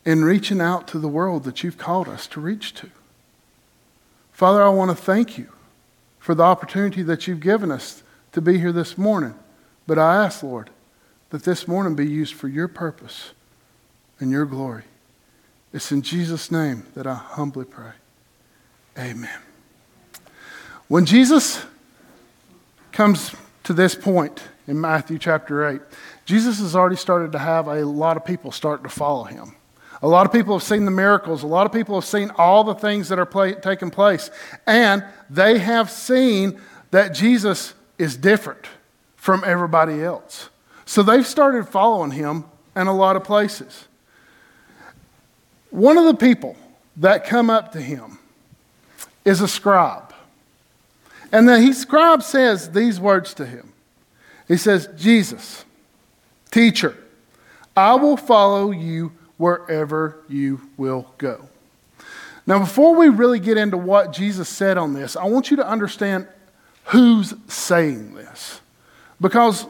in 0.06 0.24
reaching 0.24 0.62
out 0.62 0.88
to 0.90 1.00
the 1.00 1.08
world 1.08 1.44
that 1.46 1.64
you've 1.64 1.78
called 1.78 2.08
us 2.08 2.28
to 2.28 2.42
reach 2.42 2.74
to. 2.76 2.90
Father, 4.32 4.64
I 4.64 4.70
want 4.70 4.90
to 4.92 4.96
thank 4.96 5.38
you 5.38 5.50
for 6.20 6.36
the 6.36 6.44
opportunity 6.44 7.04
that 7.04 7.28
you've 7.28 7.40
given 7.40 7.72
us 7.72 8.04
to 8.32 8.42
be 8.42 8.58
here 8.58 8.72
this 8.72 8.98
morning. 8.98 9.36
But 9.88 10.00
I 10.00 10.24
ask, 10.26 10.44
Lord, 10.44 10.70
that 11.30 11.44
this 11.44 11.68
morning 11.68 11.96
be 11.96 12.08
used 12.08 12.34
for 12.34 12.48
your 12.48 12.68
purpose 12.68 13.32
and 14.20 14.32
your 14.32 14.46
glory. 14.46 14.84
It's 15.74 15.92
in 15.92 16.02
Jesus' 16.02 16.52
name 16.52 16.86
that 16.96 17.08
I 17.08 17.14
humbly 17.14 17.66
pray. 17.66 17.92
Amen. 18.98 19.40
When 20.88 21.06
Jesus 21.06 21.66
comes 22.92 23.34
to 23.64 23.74
this 23.74 23.96
point 23.96 24.44
in 24.68 24.80
Matthew 24.82 25.18
chapter 25.18 25.68
8, 25.68 25.82
Jesus 26.26 26.60
has 26.60 26.76
already 26.76 26.98
started 26.98 27.32
to 27.32 27.40
have 27.40 27.68
a 27.68 27.86
lot 27.86 28.18
of 28.18 28.26
people 28.26 28.52
start 28.52 28.84
to 28.84 28.90
follow 28.90 29.24
him. 29.24 29.56
A 30.02 30.08
lot 30.08 30.26
of 30.26 30.34
people 30.34 30.56
have 30.56 30.64
seen 30.64 30.86
the 30.86 30.92
miracles. 30.92 31.44
A 31.44 31.48
lot 31.48 31.66
of 31.66 31.72
people 31.72 31.96
have 31.96 32.06
seen 32.06 32.32
all 32.38 32.64
the 32.64 32.74
things 32.74 33.08
that 33.10 33.20
are 33.20 33.26
play, 33.26 33.54
taking 33.54 33.92
place. 33.92 34.32
And 34.66 35.06
they 35.30 35.60
have 35.60 35.90
seen 35.90 36.60
that 36.90 37.14
Jesus 37.14 37.74
is 37.98 38.18
different 38.18 38.68
from 39.16 39.44
everybody 39.46 40.04
else. 40.04 40.50
So 40.86 41.04
they've 41.04 41.26
started 41.26 41.68
following 41.70 42.12
him 42.12 42.46
in 42.76 42.88
a 42.88 42.96
lot 42.96 43.16
of 43.16 43.24
places. 43.24 43.88
One 45.72 45.98
of 45.98 46.06
the 46.06 46.14
people 46.14 46.56
that 46.98 47.26
come 47.26 47.50
up 47.50 47.72
to 47.72 47.82
him 47.82 48.20
is 49.26 49.42
a 49.42 49.48
scribe. 49.48 50.14
And 51.32 51.48
the 51.48 51.74
scribe 51.74 52.22
says 52.22 52.72
these 52.72 53.00
words 53.00 53.34
to 53.36 53.46
him 53.46 53.74
He 54.48 54.58
says, 54.58 54.90
Jesus, 54.98 55.66
teacher, 56.52 56.96
I 57.76 57.96
will 57.96 58.18
follow 58.18 58.72
you 58.72 59.14
wherever 59.38 60.18
you 60.28 60.62
will 60.78 61.08
go. 61.18 61.48
Now, 62.46 62.60
before 62.60 62.96
we 62.96 63.08
really 63.08 63.40
get 63.40 63.58
into 63.58 63.78
what 63.78 64.12
Jesus 64.12 64.50
said 64.50 64.78
on 64.78 64.94
this, 64.94 65.16
I 65.16 65.26
want 65.26 65.52
you 65.52 65.58
to 65.58 65.68
understand 65.68 66.28
who's 66.86 67.34
saying 67.48 68.14
this. 68.14 68.60
Because 69.22 69.68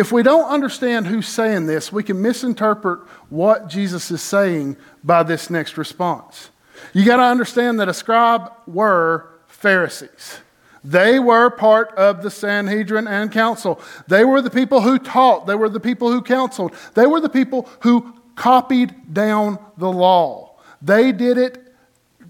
if 0.00 0.10
we 0.10 0.22
don't 0.22 0.48
understand 0.48 1.06
who's 1.06 1.28
saying 1.28 1.66
this, 1.66 1.92
we 1.92 2.02
can 2.02 2.22
misinterpret 2.22 3.00
what 3.28 3.68
Jesus 3.68 4.10
is 4.10 4.22
saying 4.22 4.78
by 5.04 5.22
this 5.22 5.50
next 5.50 5.76
response. 5.76 6.48
You 6.94 7.04
got 7.04 7.18
to 7.18 7.24
understand 7.24 7.78
that 7.80 7.88
a 7.90 7.92
scribe 7.92 8.50
were 8.66 9.28
Pharisees. 9.46 10.38
They 10.82 11.20
were 11.20 11.50
part 11.50 11.92
of 11.98 12.22
the 12.22 12.30
Sanhedrin 12.30 13.06
and 13.06 13.30
council. 13.30 13.78
They 14.08 14.24
were 14.24 14.40
the 14.40 14.48
people 14.48 14.80
who 14.80 14.98
taught. 14.98 15.46
They 15.46 15.54
were 15.54 15.68
the 15.68 15.78
people 15.78 16.10
who 16.10 16.22
counseled. 16.22 16.74
They 16.94 17.06
were 17.06 17.20
the 17.20 17.28
people 17.28 17.68
who 17.80 18.14
copied 18.36 19.12
down 19.12 19.58
the 19.76 19.92
law. 19.92 20.56
They 20.80 21.12
did 21.12 21.36
it 21.36 21.69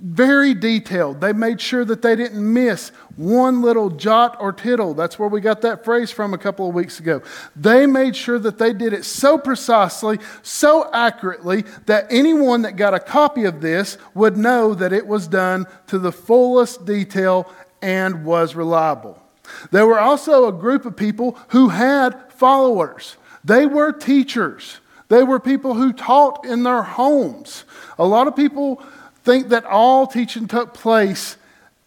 very 0.03 0.55
detailed. 0.55 1.21
They 1.21 1.33
made 1.33 1.61
sure 1.61 1.85
that 1.85 2.03
they 2.03 2.17
didn't 2.17 2.53
miss 2.53 2.91
one 3.17 3.61
little 3.61 3.91
jot 3.91 4.37
or 4.41 4.53
tittle. 4.53 4.95
That's 4.95 5.19
where 5.19 5.29
we 5.29 5.41
got 5.41 5.61
that 5.63 5.85
phrase 5.85 6.11
from 6.11 6.33
a 6.33 6.39
couple 6.39 6.69
of 6.69 6.75
weeks 6.75 7.01
ago. 7.01 7.23
They 7.55 7.87
made 7.87 8.17
sure 8.17 8.39
that 8.39 8.59
they 8.59 8.73
did 8.73 8.93
it 8.93 9.05
so 9.05 9.37
precisely, 9.37 10.19
so 10.43 10.91
accurately, 10.93 11.65
that 11.87 12.07
anyone 12.11 12.63
that 12.63 12.77
got 12.77 12.95
a 12.95 13.01
copy 13.01 13.45
of 13.45 13.61
this 13.61 13.99
would 14.15 14.37
know 14.37 14.75
that 14.75 14.93
it 14.93 15.07
was 15.07 15.29
done 15.29 15.67
to 15.89 15.99
the 15.99 16.13
fullest 16.13 16.87
detail 16.87 17.51
and 17.83 18.25
was 18.25 18.55
reliable. 18.55 19.23
There 19.71 19.87
were 19.87 20.01
also 20.01 20.47
a 20.47 20.53
group 20.53 20.87
of 20.87 20.97
people 20.97 21.39
who 21.49 21.69
had 21.69 22.33
followers, 22.33 23.17
they 23.45 23.67
were 23.67 23.93
teachers. 23.93 24.81
They 25.09 25.25
were 25.25 25.41
people 25.41 25.75
who 25.75 25.93
taught 25.93 26.47
in 26.47 26.63
their 26.63 26.83
homes. 26.83 27.65
A 27.99 28.07
lot 28.07 28.29
of 28.29 28.37
people 28.37 28.81
think 29.25 29.49
that 29.49 29.65
all 29.65 30.07
teaching 30.07 30.49
took 30.49 30.75
place 30.75 31.37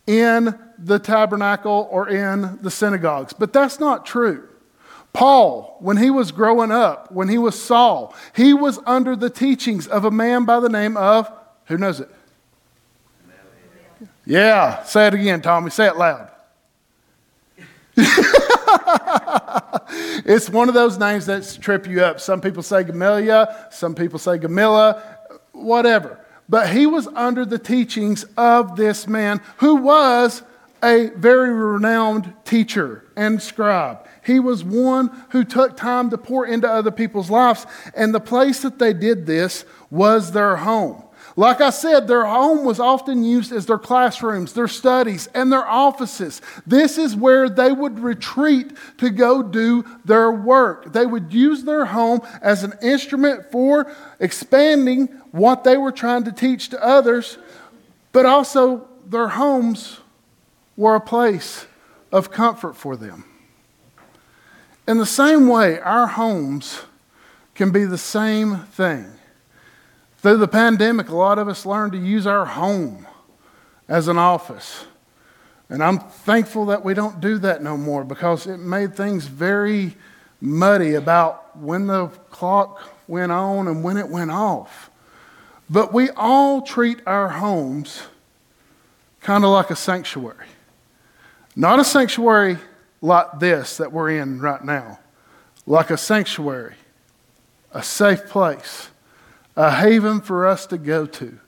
in 0.05 0.57
the 0.77 0.99
tabernacle 0.99 1.87
or 1.91 2.09
in 2.09 2.59
the 2.61 2.71
synagogues, 2.71 3.33
but 3.33 3.53
that's 3.53 3.79
not 3.79 4.05
true. 4.05 4.47
Paul, 5.13 5.77
when 5.79 5.97
he 5.97 6.09
was 6.09 6.31
growing 6.31 6.71
up, 6.71 7.11
when 7.11 7.29
he 7.29 7.37
was 7.37 7.59
Saul, 7.61 8.15
he 8.35 8.53
was 8.53 8.79
under 8.85 9.15
the 9.15 9.29
teachings 9.29 9.87
of 9.87 10.05
a 10.05 10.11
man 10.11 10.45
by 10.45 10.59
the 10.59 10.69
name 10.69 10.97
of, 10.97 11.31
who 11.65 11.77
knows 11.77 11.99
it? 11.99 12.09
Yeah, 14.25 14.83
say 14.83 15.07
it 15.07 15.13
again, 15.13 15.41
Tommy. 15.41 15.69
Say 15.69 15.87
it 15.87 15.97
loud. 15.97 16.29
it's 20.25 20.49
one 20.49 20.67
of 20.67 20.73
those 20.73 20.97
names 20.97 21.27
that 21.27 21.57
trip 21.61 21.85
you 21.87 22.03
up. 22.03 22.19
Some 22.19 22.41
people 22.41 22.63
say 22.63 22.83
Gamaliel, 22.83 23.47
some 23.69 23.93
people 23.93 24.17
say 24.17 24.39
Gamilla, 24.39 25.01
whatever. 25.51 26.22
But 26.49 26.69
he 26.69 26.85
was 26.85 27.07
under 27.07 27.45
the 27.45 27.59
teachings 27.59 28.25
of 28.37 28.75
this 28.75 29.07
man 29.07 29.41
who 29.57 29.75
was 29.75 30.43
a 30.83 31.09
very 31.15 31.51
renowned 31.51 32.33
teacher 32.43 33.05
and 33.15 33.41
scribe. 33.41 34.05
He 34.25 34.39
was 34.39 34.63
one 34.63 35.09
who 35.29 35.43
took 35.45 35.77
time 35.77 36.09
to 36.09 36.17
pour 36.17 36.45
into 36.45 36.69
other 36.69 36.91
people's 36.91 37.29
lives, 37.29 37.65
and 37.95 38.13
the 38.13 38.19
place 38.19 38.61
that 38.61 38.79
they 38.79 38.93
did 38.93 39.25
this 39.25 39.65
was 39.89 40.33
their 40.33 40.57
home. 40.57 41.03
Like 41.35 41.61
I 41.61 41.71
said, 41.71 42.07
their 42.07 42.25
home 42.25 42.63
was 42.63 42.79
often 42.79 43.23
used 43.23 43.51
as 43.51 43.65
their 43.65 43.79
classrooms, 43.79 44.53
their 44.53 44.67
studies, 44.67 45.27
and 45.33 45.51
their 45.51 45.65
offices. 45.65 46.41
This 46.67 46.99
is 46.99 47.15
where 47.15 47.49
they 47.49 47.71
would 47.71 47.99
retreat 47.99 48.71
to 48.99 49.09
go 49.09 49.41
do 49.41 49.83
their 50.05 50.31
work. 50.31 50.93
They 50.93 51.07
would 51.07 51.33
use 51.33 51.63
their 51.63 51.85
home 51.85 52.21
as 52.41 52.63
an 52.63 52.73
instrument 52.83 53.51
for 53.51 53.91
expanding 54.19 55.07
what 55.31 55.63
they 55.63 55.75
were 55.75 55.91
trying 55.91 56.23
to 56.25 56.31
teach 56.31 56.69
to 56.69 56.83
others, 56.83 57.39
but 58.11 58.27
also 58.27 58.87
their 59.07 59.29
homes 59.29 59.99
were 60.77 60.95
a 60.95 61.01
place 61.01 61.65
of 62.11 62.31
comfort 62.31 62.75
for 62.75 62.95
them. 62.95 63.25
In 64.87 64.99
the 64.99 65.05
same 65.05 65.47
way, 65.47 65.79
our 65.79 66.05
homes 66.05 66.81
can 67.55 67.71
be 67.71 67.85
the 67.85 67.97
same 67.97 68.57
thing. 68.57 69.07
Through 70.23 70.37
the 70.37 70.47
pandemic, 70.47 71.09
a 71.09 71.15
lot 71.17 71.37
of 71.37 71.49
us 71.49 71.65
learned 71.65 71.91
to 71.91 71.97
use 71.97 72.25
our 72.25 72.45
home 72.45 73.05
as 73.89 74.07
an 74.07 74.17
office. 74.17 74.85
And 75.67 75.83
I'm 75.83 75.99
thankful 75.99 76.67
that 76.67 76.85
we 76.85 76.93
don't 76.93 77.19
do 77.19 77.37
that 77.39 77.61
no 77.61 77.75
more 77.75 78.05
because 78.05 78.47
it 78.47 78.55
made 78.55 78.95
things 78.95 79.25
very 79.25 79.97
muddy 80.39 80.93
about 80.93 81.57
when 81.57 81.87
the 81.87 82.07
clock 82.29 82.81
went 83.05 83.33
on 83.33 83.67
and 83.67 83.83
when 83.83 83.97
it 83.97 84.07
went 84.07 84.31
off. 84.31 84.89
But 85.69 85.93
we 85.93 86.09
all 86.11 86.61
treat 86.61 87.01
our 87.05 87.27
homes 87.27 88.03
kind 89.19 89.43
of 89.43 89.49
like 89.49 89.71
a 89.71 89.75
sanctuary. 89.75 90.47
Not 91.53 91.79
a 91.79 91.83
sanctuary 91.83 92.59
like 93.01 93.41
this 93.41 93.75
that 93.75 93.91
we're 93.91 94.11
in 94.11 94.39
right 94.39 94.63
now, 94.63 94.99
like 95.65 95.89
a 95.89 95.97
sanctuary, 95.97 96.75
a 97.73 97.83
safe 97.83 98.27
place 98.27 98.87
a 99.55 99.71
haven 99.71 100.21
for 100.21 100.47
us 100.47 100.65
to 100.67 100.77
go 100.77 101.05
to, 101.05 101.39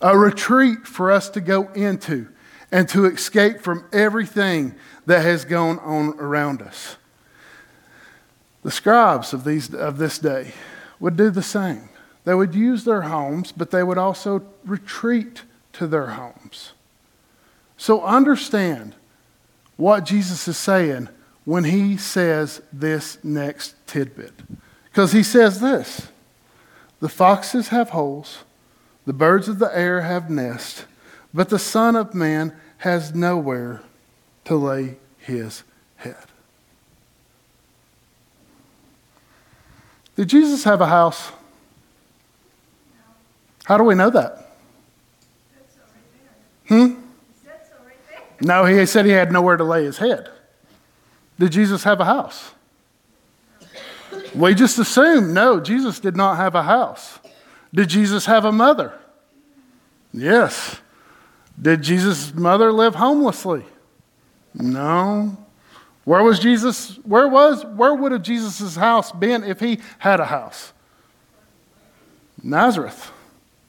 a 0.00 0.16
retreat 0.16 0.86
for 0.86 1.10
us 1.10 1.28
to 1.30 1.40
go 1.40 1.68
into, 1.72 2.28
and 2.72 2.88
to 2.88 3.06
escape 3.06 3.60
from 3.60 3.84
everything 3.92 4.74
that 5.06 5.22
has 5.22 5.44
gone 5.44 5.78
on 5.80 6.18
around 6.18 6.62
us. 6.62 6.96
The 8.62 8.70
scribes 8.70 9.32
of, 9.32 9.44
these, 9.44 9.74
of 9.74 9.98
this 9.98 10.18
day 10.18 10.52
would 10.98 11.16
do 11.16 11.30
the 11.30 11.42
same. 11.42 11.88
They 12.24 12.34
would 12.34 12.54
use 12.54 12.84
their 12.84 13.02
homes, 13.02 13.52
but 13.52 13.70
they 13.70 13.82
would 13.82 13.98
also 13.98 14.44
retreat 14.64 15.42
to 15.74 15.86
their 15.86 16.08
homes. 16.08 16.72
So 17.76 18.02
understand 18.02 18.94
what 19.76 20.04
Jesus 20.04 20.46
is 20.46 20.58
saying 20.58 21.08
when 21.44 21.64
he 21.64 21.96
says 21.96 22.60
this 22.72 23.18
next 23.24 23.74
tidbit. 23.86 24.34
Because 24.84 25.12
he 25.12 25.22
says 25.22 25.60
this 25.60 26.08
the 27.00 27.08
foxes 27.08 27.68
have 27.68 27.90
holes, 27.90 28.44
the 29.06 29.12
birds 29.12 29.48
of 29.48 29.58
the 29.58 29.76
air 29.76 30.02
have 30.02 30.30
nests, 30.30 30.84
but 31.32 31.48
the 31.48 31.58
Son 31.58 31.96
of 31.96 32.14
Man 32.14 32.54
has 32.78 33.14
nowhere 33.14 33.82
to 34.44 34.56
lay 34.56 34.96
his 35.18 35.62
head. 35.96 36.16
Did 40.16 40.28
Jesus 40.28 40.64
have 40.64 40.80
a 40.80 40.86
house? 40.86 41.32
How 43.64 43.78
do 43.78 43.84
we 43.84 43.94
know 43.94 44.10
that? 44.10 44.50
Hmm? 46.68 46.94
No, 48.40 48.64
he 48.64 48.86
said 48.86 49.04
he 49.04 49.12
had 49.12 49.32
nowhere 49.32 49.56
to 49.56 49.64
lay 49.64 49.84
his 49.84 49.98
head. 49.98 50.28
Did 51.38 51.52
Jesus 51.52 51.84
have 51.84 52.00
a 52.00 52.04
house? 52.04 52.52
We 54.34 54.54
just 54.54 54.78
assume, 54.78 55.34
no, 55.34 55.60
Jesus 55.60 56.00
did 56.00 56.16
not 56.16 56.36
have 56.36 56.54
a 56.54 56.62
house. 56.62 57.18
Did 57.74 57.88
Jesus 57.88 58.26
have 58.26 58.44
a 58.44 58.52
mother? 58.52 58.94
Yes. 60.12 60.80
Did 61.60 61.82
Jesus' 61.82 62.34
mother 62.34 62.72
live 62.72 62.94
homelessly? 62.94 63.64
No. 64.54 65.36
Where 66.04 66.22
was 66.22 66.38
Jesus? 66.38 66.98
Where 67.04 67.28
was 67.28 67.64
where 67.64 67.94
would 67.94 68.12
have 68.12 68.22
Jesus' 68.22 68.74
house 68.76 69.12
been 69.12 69.44
if 69.44 69.60
he 69.60 69.80
had 69.98 70.20
a 70.20 70.24
house? 70.24 70.72
Nazareth. 72.42 73.12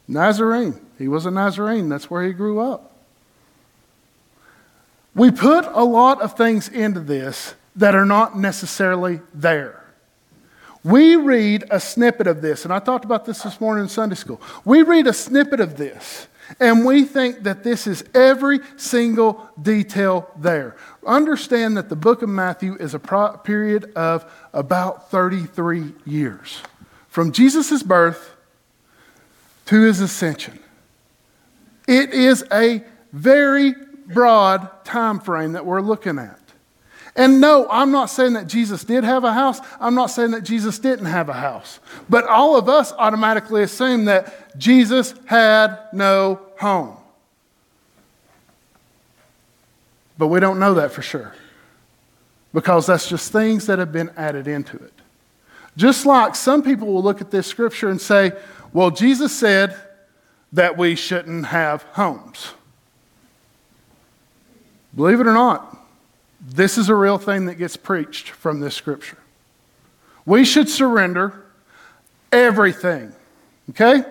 Nazarene. 0.08 0.80
He 0.98 1.08
was 1.08 1.25
a 1.25 1.32
Nazarene. 1.32 1.89
That's 1.89 2.10
where 2.10 2.25
he 2.25 2.34
grew 2.34 2.60
up. 2.60 2.91
We 5.13 5.30
put 5.30 5.65
a 5.65 5.84
lot 5.84 6.22
of 6.22 6.38
things 6.38 6.70
into 6.70 7.01
this 7.01 7.53
that 7.75 7.96
are 7.96 8.06
not 8.06 8.38
necessarily 8.38 9.20
there. 9.34 9.80
We 10.83 11.15
read 11.15 11.65
a 11.69 11.79
snippet 11.79 12.27
of 12.27 12.41
this, 12.41 12.65
and 12.65 12.73
I 12.73 12.79
talked 12.79 13.05
about 13.05 13.25
this 13.25 13.43
this 13.43 13.61
morning 13.61 13.83
in 13.83 13.89
Sunday 13.89 14.15
school. 14.15 14.41
We 14.65 14.81
read 14.81 15.05
a 15.05 15.13
snippet 15.13 15.59
of 15.59 15.77
this, 15.77 16.27
and 16.59 16.83
we 16.85 17.03
think 17.03 17.43
that 17.43 17.63
this 17.63 17.85
is 17.85 18.03
every 18.15 18.59
single 18.77 19.47
detail 19.61 20.29
there. 20.38 20.75
Understand 21.05 21.77
that 21.77 21.89
the 21.89 21.95
book 21.95 22.23
of 22.23 22.29
Matthew 22.29 22.75
is 22.75 22.95
a 22.95 23.00
period 23.43 23.91
of 23.95 24.25
about 24.53 25.11
33 25.11 25.93
years 26.05 26.61
from 27.09 27.31
Jesus' 27.31 27.83
birth 27.83 28.35
to 29.67 29.81
his 29.81 30.00
ascension. 30.00 30.57
It 31.88 32.11
is 32.11 32.43
a 32.51 32.83
very 33.13 33.75
broad 34.07 34.83
time 34.83 35.19
frame 35.19 35.53
that 35.53 35.65
we're 35.65 35.81
looking 35.81 36.17
at. 36.17 36.40
And 37.15 37.41
no, 37.41 37.68
I'm 37.70 37.91
not 37.91 38.10
saying 38.10 38.34
that 38.34 38.48
Jesus 38.48 38.84
did 38.84 39.03
have 39.03 39.24
a 39.24 39.34
house. 39.34 39.60
I'm 39.80 39.96
not 39.96 40.08
saying 40.08 40.32
that 40.32 40.44
Jesus 40.44 40.80
didn't 40.80 41.06
have 41.06 41.27
a 41.27 41.34
house. 41.34 41.80
But 42.10 42.25
all 42.25 42.56
of 42.56 42.70
us 42.70 42.94
automatically 42.94 43.63
assume 43.63 44.06
that 44.06 44.58
Jesus 44.58 45.13
had 45.26 45.78
no 45.91 46.39
home. 46.60 46.95
But 50.17 50.28
we 50.28 50.39
don't 50.39 50.60
know 50.60 50.76
that 50.76 50.91
for 50.91 51.02
sure 51.02 51.34
because 52.54 52.86
that's 52.86 53.08
just 53.10 53.32
things 53.32 53.65
that 53.67 53.80
have 53.80 53.91
been 53.91 54.12
added 54.15 54.47
into 54.47 54.78
it. 54.78 54.93
Just 55.78 56.06
like 56.06 56.36
some 56.36 56.62
people 56.63 56.88
will 56.93 57.02
look 57.02 57.21
at 57.21 57.32
this 57.32 57.47
scripture 57.47 57.89
and 57.89 58.00
say, 58.00 58.34
well, 58.74 58.91
Jesus 58.91 59.38
said 59.38 59.76
that 60.54 60.78
we 60.78 60.95
shouldn't 60.95 61.47
have 61.47 61.84
homes. 61.84 62.52
Believe 64.95 65.21
it 65.21 65.28
or 65.28 65.34
not, 65.34 65.78
this 66.41 66.77
is 66.77 66.89
a 66.89 66.95
real 66.95 67.17
thing 67.17 67.45
that 67.45 67.56
gets 67.56 67.77
preached 67.77 68.30
from 68.30 68.60
this 68.60 68.75
scripture. 68.75 69.17
We 70.25 70.43
should 70.43 70.69
surrender 70.69 71.45
everything, 72.32 73.13
okay? 73.69 74.04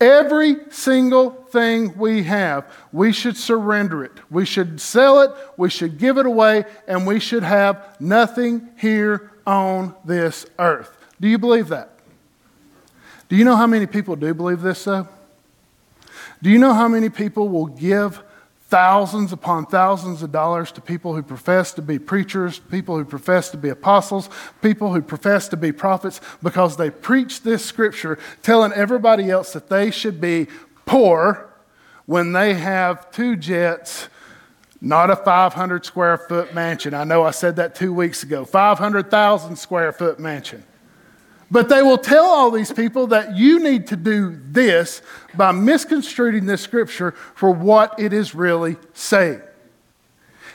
Every 0.00 0.56
single 0.70 1.30
thing 1.30 1.96
we 1.96 2.24
have, 2.24 2.64
we 2.92 3.12
should 3.12 3.36
surrender 3.36 4.04
it. 4.04 4.12
We 4.30 4.44
should 4.44 4.80
sell 4.80 5.20
it, 5.20 5.30
we 5.56 5.70
should 5.70 5.98
give 5.98 6.18
it 6.18 6.26
away, 6.26 6.64
and 6.88 7.06
we 7.06 7.20
should 7.20 7.42
have 7.42 7.96
nothing 8.00 8.68
here 8.78 9.32
on 9.46 9.94
this 10.04 10.46
earth. 10.58 10.96
Do 11.20 11.28
you 11.28 11.38
believe 11.38 11.68
that? 11.68 11.90
Do 13.28 13.36
you 13.36 13.44
know 13.44 13.56
how 13.56 13.66
many 13.66 13.86
people 13.86 14.16
do 14.16 14.34
believe 14.34 14.60
this, 14.60 14.84
though? 14.84 15.08
Do 16.42 16.50
you 16.50 16.58
know 16.58 16.74
how 16.74 16.88
many 16.88 17.08
people 17.08 17.48
will 17.48 17.66
give 17.66 18.22
thousands 18.72 19.34
upon 19.34 19.66
thousands 19.66 20.22
of 20.22 20.32
dollars 20.32 20.72
to 20.72 20.80
people 20.80 21.14
who 21.14 21.22
profess 21.22 21.74
to 21.74 21.82
be 21.82 21.98
preachers, 21.98 22.58
people 22.58 22.96
who 22.96 23.04
profess 23.04 23.50
to 23.50 23.58
be 23.58 23.68
apostles, 23.68 24.30
people 24.62 24.94
who 24.94 25.02
profess 25.02 25.46
to 25.46 25.58
be 25.58 25.70
prophets, 25.70 26.22
because 26.42 26.78
they 26.78 26.88
preach 26.88 27.42
this 27.42 27.62
scripture 27.62 28.18
telling 28.42 28.72
everybody 28.72 29.28
else 29.28 29.52
that 29.52 29.68
they 29.68 29.90
should 29.90 30.22
be 30.22 30.46
poor 30.86 31.52
when 32.06 32.32
they 32.32 32.54
have 32.54 33.10
two 33.10 33.36
jets, 33.36 34.08
not 34.80 35.10
a 35.10 35.16
500 35.16 35.84
square 35.84 36.16
foot 36.16 36.54
mansion. 36.54 36.94
I 36.94 37.04
know 37.04 37.24
I 37.24 37.32
said 37.32 37.56
that 37.56 37.74
two 37.74 37.92
weeks 37.92 38.22
ago 38.22 38.46
500,000 38.46 39.54
square 39.56 39.92
foot 39.92 40.18
mansion. 40.18 40.64
But 41.52 41.68
they 41.68 41.82
will 41.82 41.98
tell 41.98 42.24
all 42.24 42.50
these 42.50 42.72
people 42.72 43.08
that 43.08 43.36
you 43.36 43.60
need 43.60 43.88
to 43.88 43.96
do 43.96 44.40
this 44.42 45.02
by 45.34 45.52
misconstruing 45.52 46.46
this 46.46 46.62
scripture 46.62 47.10
for 47.10 47.50
what 47.50 48.00
it 48.00 48.14
is 48.14 48.34
really 48.34 48.76
saying. 48.94 49.42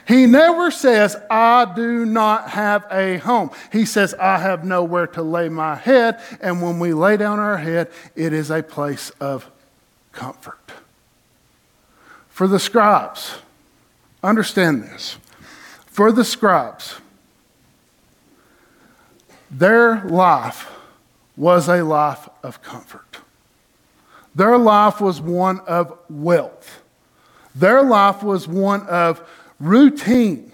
He 0.08 0.26
never 0.26 0.72
says, 0.72 1.16
I 1.30 1.72
do 1.76 2.04
not 2.04 2.50
have 2.50 2.84
a 2.90 3.18
home. 3.18 3.52
He 3.70 3.84
says, 3.84 4.12
I 4.14 4.38
have 4.38 4.64
nowhere 4.64 5.06
to 5.08 5.22
lay 5.22 5.48
my 5.48 5.76
head. 5.76 6.20
And 6.40 6.60
when 6.60 6.80
we 6.80 6.92
lay 6.92 7.16
down 7.16 7.38
our 7.38 7.58
head, 7.58 7.92
it 8.16 8.32
is 8.32 8.50
a 8.50 8.64
place 8.64 9.10
of 9.20 9.48
comfort. 10.10 10.72
For 12.28 12.48
the 12.48 12.58
scribes, 12.58 13.36
understand 14.20 14.82
this. 14.82 15.16
For 15.86 16.10
the 16.10 16.24
scribes, 16.24 16.96
their 19.48 20.02
life 20.04 20.74
was 21.38 21.68
a 21.68 21.84
life 21.84 22.28
of 22.42 22.60
comfort. 22.62 23.18
Their 24.34 24.58
life 24.58 25.00
was 25.00 25.20
one 25.20 25.60
of 25.60 25.96
wealth. 26.10 26.82
Their 27.54 27.82
life 27.82 28.22
was 28.22 28.46
one 28.48 28.82
of 28.88 29.22
routine. 29.60 30.52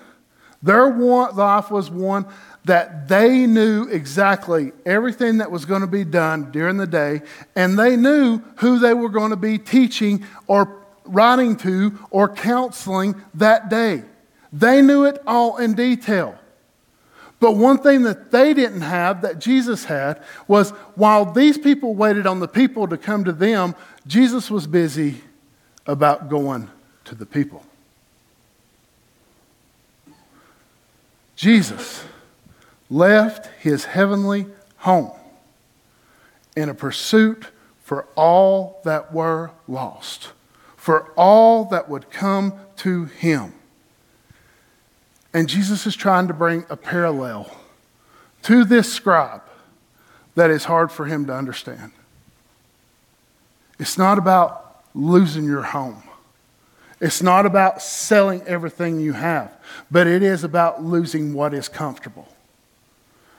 Their 0.62 0.90
life 0.90 1.70
was 1.70 1.90
one 1.90 2.26
that 2.66 3.08
they 3.08 3.46
knew 3.46 3.88
exactly 3.88 4.72
everything 4.86 5.38
that 5.38 5.50
was 5.50 5.64
going 5.64 5.80
to 5.80 5.86
be 5.86 6.04
done 6.04 6.50
during 6.50 6.76
the 6.76 6.86
day, 6.86 7.22
and 7.56 7.78
they 7.78 7.96
knew 7.96 8.38
who 8.56 8.78
they 8.78 8.94
were 8.94 9.10
going 9.10 9.30
to 9.30 9.36
be 9.36 9.58
teaching 9.58 10.24
or 10.46 10.82
writing 11.04 11.56
to 11.56 11.98
or 12.10 12.28
counseling 12.28 13.20
that 13.34 13.68
day. 13.68 14.02
They 14.52 14.80
knew 14.80 15.04
it 15.04 15.22
all 15.26 15.56
in 15.56 15.74
detail. 15.74 16.38
But 17.40 17.56
one 17.56 17.78
thing 17.78 18.02
that 18.04 18.30
they 18.30 18.54
didn't 18.54 18.82
have 18.82 19.22
that 19.22 19.38
Jesus 19.38 19.84
had 19.84 20.22
was 20.48 20.70
while 20.94 21.30
these 21.30 21.58
people 21.58 21.94
waited 21.94 22.26
on 22.26 22.40
the 22.40 22.48
people 22.48 22.88
to 22.88 22.96
come 22.96 23.24
to 23.24 23.32
them, 23.32 23.74
Jesus 24.06 24.50
was 24.50 24.66
busy 24.66 25.20
about 25.86 26.28
going 26.28 26.70
to 27.04 27.14
the 27.14 27.26
people. 27.26 27.64
Jesus 31.36 32.04
left 32.88 33.46
his 33.60 33.84
heavenly 33.84 34.46
home 34.78 35.12
in 36.56 36.68
a 36.68 36.74
pursuit 36.74 37.48
for 37.82 38.06
all 38.14 38.80
that 38.84 39.12
were 39.12 39.50
lost, 39.66 40.32
for 40.76 41.10
all 41.16 41.64
that 41.66 41.88
would 41.88 42.10
come 42.10 42.54
to 42.76 43.04
him. 43.04 43.52
And 45.34 45.48
Jesus 45.48 45.84
is 45.84 45.96
trying 45.96 46.28
to 46.28 46.34
bring 46.34 46.64
a 46.70 46.76
parallel 46.76 47.50
to 48.42 48.64
this 48.64 48.90
scribe 48.90 49.42
that 50.36 50.48
is 50.48 50.64
hard 50.64 50.92
for 50.92 51.06
him 51.06 51.26
to 51.26 51.34
understand. 51.34 51.90
It's 53.80 53.98
not 53.98 54.16
about 54.16 54.84
losing 54.94 55.44
your 55.44 55.62
home. 55.62 56.04
It's 57.00 57.20
not 57.20 57.46
about 57.46 57.82
selling 57.82 58.42
everything 58.42 59.00
you 59.00 59.12
have, 59.12 59.52
but 59.90 60.06
it 60.06 60.22
is 60.22 60.44
about 60.44 60.84
losing 60.84 61.34
what 61.34 61.52
is 61.52 61.68
comfortable. 61.68 62.28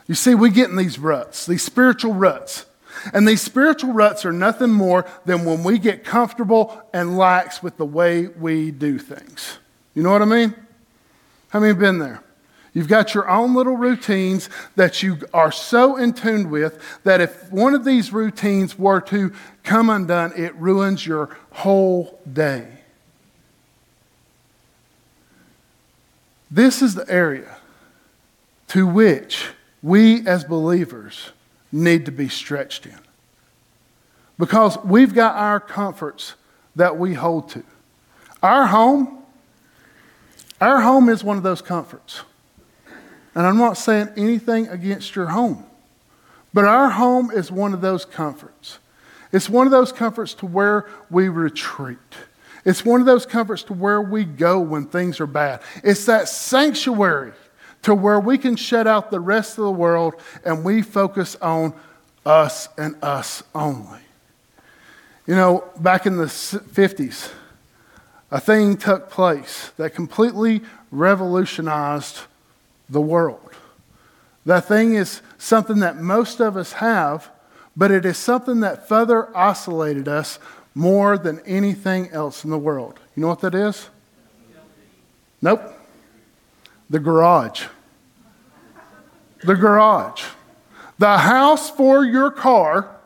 You 0.06 0.16
see, 0.16 0.36
we 0.36 0.50
get 0.50 0.70
in 0.70 0.76
these 0.76 1.00
ruts, 1.00 1.46
these 1.46 1.64
spiritual 1.64 2.14
ruts. 2.14 2.66
And 3.14 3.28
these 3.28 3.42
spiritual 3.42 3.94
ruts 3.94 4.26
are 4.26 4.32
nothing 4.32 4.72
more 4.72 5.06
than 5.26 5.46
when 5.46 5.64
we 5.64 5.80
get 5.80 6.04
comfortable 6.04 6.82
and 6.94 7.18
lax 7.18 7.64
with 7.64 7.78
the 7.78 7.86
way 7.86 8.28
we 8.28 8.72
do 8.72 9.00
things. 9.00 9.58
You 9.94 10.04
know 10.04 10.12
what 10.12 10.22
I 10.22 10.26
mean? 10.26 10.56
How 11.56 11.62
many 11.62 11.74
been 11.74 12.00
there? 12.00 12.22
You've 12.74 12.90
got 12.90 13.14
your 13.14 13.30
own 13.30 13.56
little 13.56 13.78
routines 13.78 14.50
that 14.76 15.02
you 15.02 15.20
are 15.34 15.54
so 15.54 15.96
in 15.96 16.12
tune 16.12 16.50
with 16.50 16.78
that 17.06 17.22
if 17.22 17.50
one 17.50 17.74
of 17.74 17.86
these 17.86 18.12
routines 18.12 18.78
were 18.78 19.00
to 19.00 19.32
come 19.64 19.90
undone, 19.90 20.34
it 20.36 20.54
ruins 20.56 21.08
your 21.08 21.38
whole 21.52 22.20
day. 22.34 22.68
This 26.52 26.82
is 26.82 26.94
the 26.94 27.10
area 27.10 27.56
to 28.68 28.86
which 28.86 29.48
we 29.82 30.28
as 30.28 30.44
believers 30.44 31.32
need 31.72 32.04
to 32.04 32.12
be 32.12 32.28
stretched 32.28 32.86
in. 32.86 33.00
Because 34.38 34.78
we've 34.84 35.14
got 35.14 35.38
our 35.38 35.62
comforts 35.62 36.34
that 36.76 36.98
we 36.98 37.14
hold 37.14 37.48
to. 37.52 37.64
Our 38.44 38.68
home 38.68 39.25
our 40.62 40.82
home 40.82 41.10
is 41.10 41.24
one 41.24 41.38
of 41.38 41.44
those 41.44 41.62
comforts. 41.62 42.22
And 43.34 43.46
I'm 43.46 43.58
not 43.58 43.78
saying 43.78 44.10
anything 44.16 44.68
against 44.68 45.16
your 45.16 45.28
home, 45.28 45.66
but 46.54 46.66
our 46.66 46.90
home 46.90 47.32
is 47.32 47.52
one 47.52 47.74
of 47.74 47.82
those 47.82 48.06
comforts. 48.06 48.80
It's 49.32 49.50
one 49.50 49.68
of 49.68 49.72
those 49.72 49.92
comforts 49.92 50.34
to 50.36 50.46
where 50.46 50.88
we 51.10 51.28
retreat. 51.28 51.98
It's 52.64 52.86
one 52.86 53.02
of 53.02 53.06
those 53.06 53.26
comforts 53.26 53.64
to 53.64 53.74
where 53.74 54.02
we 54.02 54.24
go 54.24 54.60
when 54.60 54.86
things 54.86 55.20
are 55.20 55.28
bad. 55.28 55.62
It's 55.84 56.06
that 56.06 56.30
sanctuary 56.30 57.34
to 57.84 57.94
where 57.94 58.20
we 58.20 58.38
can 58.38 58.56
shut 58.56 58.88
out 58.88 59.12
the 59.12 59.20
rest 59.20 59.58
of 59.58 59.66
the 59.66 59.72
world 59.72 60.16
and 60.44 60.64
we 60.64 60.82
focus 60.82 61.36
on 61.42 61.74
us 62.26 62.70
and 62.78 62.96
us 63.04 63.44
only. 63.54 64.00
You 65.28 65.36
know, 65.36 65.64
back 65.80 66.06
in 66.06 66.18
the 66.18 66.26
50s, 66.26 67.30
a 68.36 68.40
thing 68.42 68.76
took 68.76 69.10
place 69.10 69.72
that 69.78 69.96
completely 69.96 70.62
revolutionized 70.92 72.20
the 72.90 73.00
world. 73.00 73.54
That 74.46 74.66
thing 74.66 74.94
is 74.94 75.22
something 75.38 75.80
that 75.80 75.96
most 76.02 76.42
of 76.42 76.58
us 76.58 76.74
have, 76.74 77.30
but 77.78 77.92
it 77.92 78.06
is 78.06 78.18
something 78.18 78.60
that 78.60 78.90
further 78.90 79.36
isolated 79.38 80.10
us 80.10 80.38
more 80.74 81.18
than 81.18 81.40
anything 81.46 82.10
else 82.10 82.44
in 82.44 82.50
the 82.50 82.58
world. 82.58 83.00
You 83.16 83.22
know 83.22 83.30
what 83.30 83.40
that 83.40 83.56
is? 83.56 83.88
Nope. 85.42 85.62
The 86.90 87.00
garage. 87.00 87.68
The 89.46 89.56
garage. 89.56 90.26
The 91.00 91.20
house 91.20 91.70
for 91.70 92.04
your 92.04 92.32
car 92.32 92.98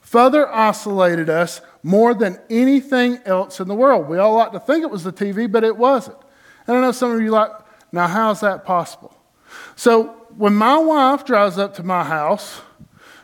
further 0.00 0.52
isolated 0.52 1.30
us 1.30 1.60
more 1.84 2.14
than 2.14 2.40
anything 2.48 3.20
else 3.26 3.60
in 3.60 3.68
the 3.68 3.74
world. 3.74 4.08
We 4.08 4.16
all 4.16 4.34
like 4.34 4.52
to 4.52 4.58
think 4.58 4.82
it 4.82 4.90
was 4.90 5.04
the 5.04 5.12
TV, 5.12 5.52
but 5.52 5.62
it 5.62 5.76
wasn't. 5.76 6.16
And 6.66 6.78
I 6.78 6.80
know 6.80 6.92
some 6.92 7.12
of 7.12 7.20
you 7.20 7.30
like, 7.30 7.50
now 7.92 8.08
how's 8.08 8.40
that 8.40 8.64
possible? 8.64 9.14
So 9.76 10.06
when 10.36 10.54
my 10.54 10.78
wife 10.78 11.26
drives 11.26 11.58
up 11.58 11.74
to 11.74 11.82
my 11.82 12.02
house, 12.02 12.62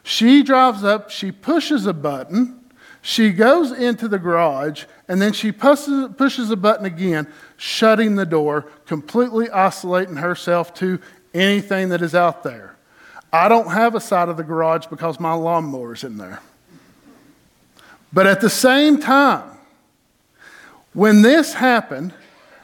she 0.03 0.43
drives 0.43 0.85
up, 0.85 1.11
she 1.11 1.33
pushes 1.33 1.87
a 1.87 1.95
button, 1.95 2.61
she 3.01 3.33
goes 3.33 3.73
into 3.73 4.09
the 4.09 4.19
garage, 4.19 4.85
and 5.09 5.23
then 5.23 5.33
she 5.33 5.53
pushes, 5.53 6.11
pushes 6.19 6.51
a 6.51 6.57
button 6.57 6.85
again, 6.85 7.27
shutting 7.57 8.17
the 8.17 8.27
door, 8.27 8.67
completely 8.85 9.49
isolating 9.49 10.17
herself 10.17 10.75
to 10.75 11.01
anything 11.33 11.89
that 11.89 12.03
is 12.03 12.15
out 12.15 12.43
there. 12.43 12.77
I 13.33 13.49
don't 13.49 13.71
have 13.71 13.95
a 13.95 14.01
side 14.01 14.29
of 14.29 14.37
the 14.37 14.45
garage 14.45 14.87
because 14.87 15.19
my 15.19 15.33
lawnmower's 15.33 16.05
in 16.05 16.19
there. 16.19 16.41
But 18.13 18.27
at 18.27 18.41
the 18.41 18.51
same 18.51 18.99
time, 18.99 19.59
when 20.93 21.23
this 21.23 21.55
happened, 21.55 22.13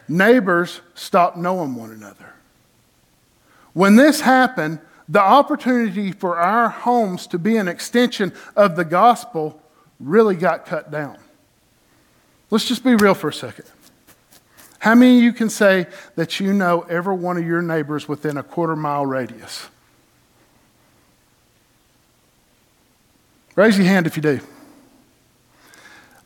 neighbors 0.08 0.80
stopped 0.94 1.36
knowing 1.36 1.74
one 1.74 1.90
another. 1.90 2.34
When 3.72 3.96
this 3.96 4.20
happened, 4.20 4.80
the 5.08 5.20
opportunity 5.20 6.10
for 6.10 6.36
our 6.36 6.68
homes 6.68 7.26
to 7.28 7.38
be 7.38 7.56
an 7.56 7.68
extension 7.68 8.32
of 8.56 8.74
the 8.74 8.84
gospel 8.84 9.60
really 10.00 10.34
got 10.34 10.66
cut 10.66 10.90
down. 10.90 11.18
Let's 12.50 12.64
just 12.64 12.82
be 12.82 12.94
real 12.96 13.14
for 13.14 13.28
a 13.28 13.32
second. 13.32 13.66
How 14.78 14.94
many 14.94 15.18
of 15.18 15.24
you 15.24 15.32
can 15.32 15.50
say 15.50 15.86
that 16.16 16.38
you 16.38 16.52
know 16.52 16.82
every 16.82 17.14
one 17.14 17.36
of 17.36 17.46
your 17.46 17.62
neighbors 17.62 18.08
within 18.08 18.36
a 18.36 18.42
quarter 18.42 18.76
mile 18.76 19.06
radius? 19.06 19.68
Raise 23.54 23.78
your 23.78 23.86
hand 23.86 24.06
if 24.06 24.16
you 24.16 24.22
do. 24.22 24.40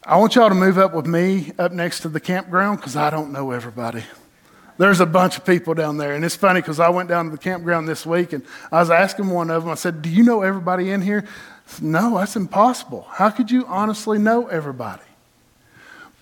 I 0.03 0.17
want 0.17 0.35
y'all 0.35 0.49
to 0.49 0.55
move 0.55 0.79
up 0.79 0.95
with 0.95 1.07
me 1.07 1.53
up 1.59 1.73
next 1.73 2.01
to 2.01 2.09
the 2.09 2.21
campground 2.21 2.79
because 2.79 2.97
I 2.97 3.11
don't 3.11 3.33
know 3.33 3.51
everybody. 3.51 4.03
There's 4.79 5.01
a 5.01 5.07
bunch 5.07 5.37
of 5.37 5.45
people 5.45 5.75
down 5.75 5.99
there. 5.99 6.15
And 6.15 6.25
it's 6.25 6.35
funny 6.35 6.63
because 6.63 6.81
I 6.81 6.89
went 6.89 7.11
down 7.11 7.27
to 7.27 7.31
the 7.31 7.39
campground 7.39 7.87
this 7.87 8.07
week 8.07 8.33
and 8.33 8.43
I 8.73 8.81
was 8.81 8.89
asking 8.89 9.29
one 9.29 9.51
of 9.51 9.63
them, 9.63 9.71
I 9.71 9.75
said, 9.75 10.01
Do 10.01 10.09
you 10.09 10.23
know 10.23 10.41
everybody 10.41 10.91
in 10.91 11.03
here? 11.03 11.27
Said, 11.67 11.85
no, 11.85 12.17
that's 12.17 12.35
impossible. 12.35 13.07
How 13.11 13.29
could 13.29 13.51
you 13.51 13.67
honestly 13.67 14.19
know 14.19 14.47
everybody? 14.47 15.03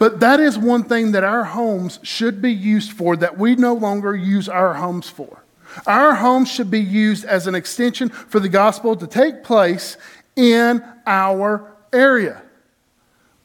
But 0.01 0.19
that 0.21 0.41
is 0.41 0.59
one 0.59 0.83
thing 0.83 1.13
that 1.13 1.23
our 1.23 1.45
homes 1.45 2.01
should 2.03 2.43
be 2.43 2.53
used 2.53 2.91
for 2.91 3.17
that 3.17 3.39
we 3.39 3.55
no 3.55 3.75
longer 3.75 4.15
use 4.15 4.49
our 4.49 4.75
homes 4.75 5.09
for. 5.09 5.45
Our 5.87 6.17
homes 6.17 6.51
should 6.51 6.71
be 6.71 6.81
used 6.81 7.25
as 7.25 7.47
an 7.47 7.55
extension 7.55 8.09
for 8.09 8.41
the 8.41 8.49
gospel 8.49 8.97
to 8.97 9.07
take 9.07 9.45
place 9.45 9.97
in 10.35 10.83
our 11.07 11.77
area. 11.93 12.43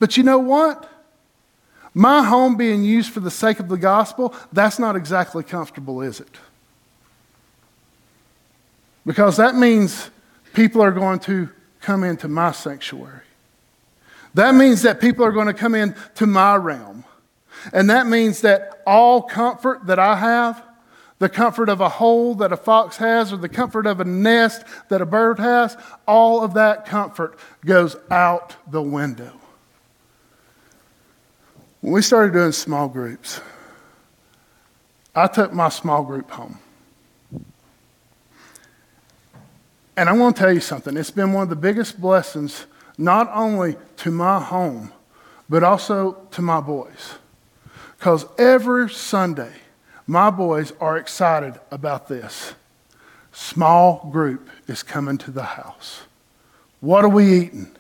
But 0.04 0.18
you 0.18 0.24
know 0.24 0.40
what? 0.40 0.86
My 1.94 2.26
home 2.26 2.58
being 2.58 2.84
used 2.84 3.14
for 3.14 3.22
the 3.22 3.32
sake 3.32 3.62
of 3.62 3.70
the 3.70 3.78
gospel, 3.78 4.36
that's 4.52 4.78
not 4.78 4.98
exactly 4.98 5.46
comfortable, 5.46 6.02
is 6.02 6.20
it? 6.20 6.36
Because 9.06 9.38
that 9.38 9.56
means 9.56 10.10
people 10.54 10.82
are 10.82 10.92
going 10.92 11.20
to 11.20 11.48
come 11.80 12.04
into 12.04 12.28
my 12.28 12.52
sanctuary. 12.52 13.22
That 14.34 14.56
means 14.56 14.82
that 14.82 15.00
people 15.00 15.24
are 15.24 15.32
going 15.32 15.48
to 15.48 15.54
come 15.54 15.74
into 15.74 16.26
my 16.26 16.58
realm. 16.58 17.06
And 17.72 17.90
that 17.90 18.06
means 18.06 18.42
that 18.42 18.84
all 18.86 19.22
comfort 19.22 19.86
that 19.86 20.00
I 20.00 20.18
have, 20.18 20.62
the 21.20 21.30
comfort 21.30 21.70
of 21.70 21.80
a 21.80 21.88
hole 21.88 22.36
that 22.36 22.52
a 22.52 22.58
fox 22.58 22.98
has, 22.98 23.32
or 23.32 23.38
the 23.38 23.48
comfort 23.48 23.88
of 23.88 24.02
a 24.02 24.04
nest 24.04 24.66
that 24.90 25.02
a 25.02 25.06
bird 25.06 25.40
has, 25.40 25.78
all 26.06 26.44
of 26.44 26.56
that 26.56 26.86
comfort 26.86 27.40
goes 27.64 27.96
out 28.12 28.58
the 28.70 28.82
window. 28.82 29.40
When 31.84 31.92
we 31.92 32.02
started 32.02 32.32
doing 32.32 32.54
small 32.54 32.88
groups, 32.88 33.42
I 35.14 35.28
took 35.28 35.52
my 35.52 35.68
small 35.68 36.02
group 36.02 36.32
home. 36.32 36.58
And 39.98 40.08
I 40.08 40.14
want 40.14 40.38
to 40.38 40.42
tell 40.42 40.54
you 40.54 40.62
something. 40.62 40.96
It's 40.96 41.12
been 41.12 41.34
one 41.34 41.44
of 41.44 41.50
the 41.50 41.58
biggest 41.58 42.00
blessings, 42.00 42.68
not 42.98 43.30
only 43.34 43.76
to 43.98 44.12
my 44.12 44.40
home, 44.40 44.94
but 45.50 45.62
also 45.62 46.14
to 46.32 46.42
my 46.42 46.62
boys. 46.62 47.16
Because 48.00 48.28
every 48.38 48.90
Sunday, 48.90 49.52
my 50.08 50.30
boys 50.30 50.72
are 50.80 50.98
excited 50.98 51.60
about 51.70 52.08
this. 52.08 52.54
Small 53.34 54.10
group 54.10 54.50
is 54.68 54.84
coming 54.84 55.18
to 55.18 55.32
the 55.32 55.44
house. 55.44 56.04
What 56.80 57.04
are 57.04 57.10
we 57.10 57.42
eating? 57.42 57.76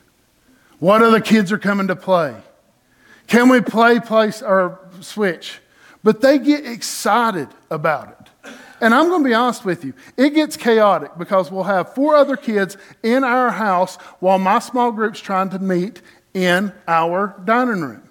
What 0.80 1.02
other 1.02 1.22
kids 1.22 1.54
are 1.54 1.58
coming 1.58 1.88
to 1.88 1.96
play? 1.96 2.36
Can 3.28 3.50
we 3.50 3.62
play 3.62 4.00
place 4.00 4.42
or 4.42 4.80
switch? 5.02 5.60
But 6.04 6.22
they 6.22 6.38
get 6.38 6.66
excited 6.66 7.48
about 7.72 8.10
it. 8.10 8.54
And 8.82 8.94
I'm 8.94 9.08
going 9.08 9.24
to 9.24 9.30
be 9.30 9.34
honest 9.34 9.64
with 9.64 9.86
you, 9.86 9.94
it 10.18 10.32
gets 10.32 10.58
chaotic 10.58 11.12
because 11.18 11.50
we'll 11.50 11.64
have 11.64 11.96
four 11.96 12.16
other 12.16 12.36
kids 12.36 12.76
in 13.02 13.24
our 13.24 13.50
house 13.52 13.96
while 14.20 14.38
my 14.38 14.60
small 14.60 14.92
group's 14.92 15.22
trying 15.22 15.50
to 15.52 15.60
meet 15.60 16.02
in 16.34 16.74
our 16.88 17.40
dining 17.46 17.82
room. 17.82 18.04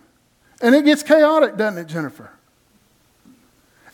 And 0.62 0.75
it 0.75 0.85
gets 0.85 1.03
chaotic, 1.03 1.57
doesn't 1.57 1.79
it, 1.79 1.88
Jennifer? 1.88 2.31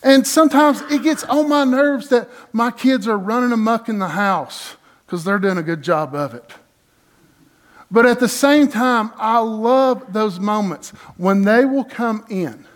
And 0.03 0.25
sometimes 0.27 0.81
it 0.83 1.03
gets 1.03 1.25
on 1.25 1.49
my 1.49 1.65
nerves 1.65 2.09
that 2.11 2.31
my 2.53 2.71
kids 2.71 3.09
are 3.09 3.19
running 3.19 3.51
amuck 3.51 3.89
in 3.89 3.99
the 3.99 4.09
house 4.09 4.77
because 5.05 5.25
they're 5.25 5.41
doing 5.41 5.59
a 5.59 5.63
good 5.63 5.83
job 5.83 6.15
of 6.15 6.35
it. 6.35 6.53
But 7.91 8.07
at 8.07 8.21
the 8.21 8.29
same 8.29 8.69
time, 8.69 9.13
I 9.17 9.39
love 9.39 10.13
those 10.13 10.39
moments 10.39 10.91
when 11.17 11.43
they 11.43 11.65
will 11.65 11.85
come 11.85 12.25
in 12.29 12.67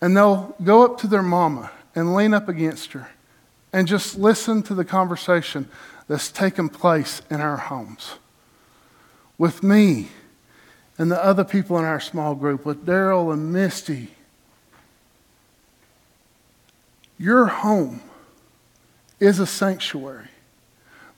and 0.00 0.16
they'll 0.16 0.56
go 0.64 0.84
up 0.84 0.98
to 0.98 1.06
their 1.06 1.22
mama 1.22 1.70
and 1.94 2.14
lean 2.14 2.34
up 2.34 2.48
against 2.48 2.92
her 2.92 3.10
and 3.72 3.86
just 3.86 4.18
listen 4.18 4.62
to 4.64 4.74
the 4.74 4.84
conversation 4.84 5.68
that's 6.08 6.30
taken 6.30 6.68
place 6.68 7.22
in 7.30 7.40
our 7.40 7.56
homes. 7.56 8.16
With 9.38 9.62
me 9.62 10.08
and 10.98 11.10
the 11.10 11.24
other 11.24 11.44
people 11.44 11.78
in 11.78 11.84
our 11.84 12.00
small 12.00 12.34
group, 12.34 12.64
with 12.64 12.84
Daryl 12.84 13.32
and 13.32 13.52
Misty. 13.52 14.14
Your 17.18 17.46
home 17.46 18.02
is 19.18 19.38
a 19.38 19.46
sanctuary. 19.46 20.28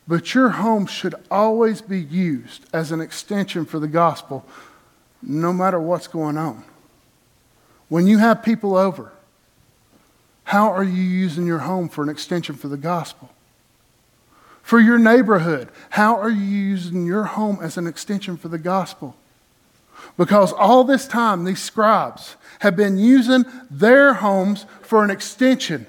But 0.06 0.34
your 0.34 0.50
home 0.50 0.86
should 0.86 1.14
always 1.30 1.80
be 1.80 2.00
used 2.00 2.66
as 2.72 2.92
an 2.92 3.00
extension 3.00 3.64
for 3.64 3.78
the 3.78 3.88
gospel, 3.88 4.44
no 5.22 5.52
matter 5.52 5.80
what's 5.80 6.06
going 6.06 6.36
on. 6.36 6.64
When 7.88 8.06
you 8.06 8.18
have 8.18 8.42
people 8.42 8.76
over, 8.76 9.12
how 10.44 10.70
are 10.70 10.84
you 10.84 11.02
using 11.02 11.46
your 11.46 11.60
home 11.60 11.88
for 11.88 12.02
an 12.02 12.10
extension 12.10 12.54
for 12.54 12.68
the 12.68 12.76
gospel? 12.76 13.30
For 14.62 14.78
your 14.78 14.98
neighborhood, 14.98 15.68
how 15.90 16.16
are 16.16 16.30
you 16.30 16.44
using 16.44 17.06
your 17.06 17.24
home 17.24 17.58
as 17.62 17.76
an 17.76 17.86
extension 17.86 18.36
for 18.36 18.48
the 18.48 18.58
gospel? 18.58 19.16
Because 20.16 20.52
all 20.52 20.84
this 20.84 21.06
time, 21.06 21.44
these 21.44 21.62
scribes 21.62 22.36
have 22.60 22.76
been 22.76 22.98
using 22.98 23.44
their 23.70 24.14
homes 24.14 24.66
for 24.82 25.02
an 25.02 25.10
extension 25.10 25.86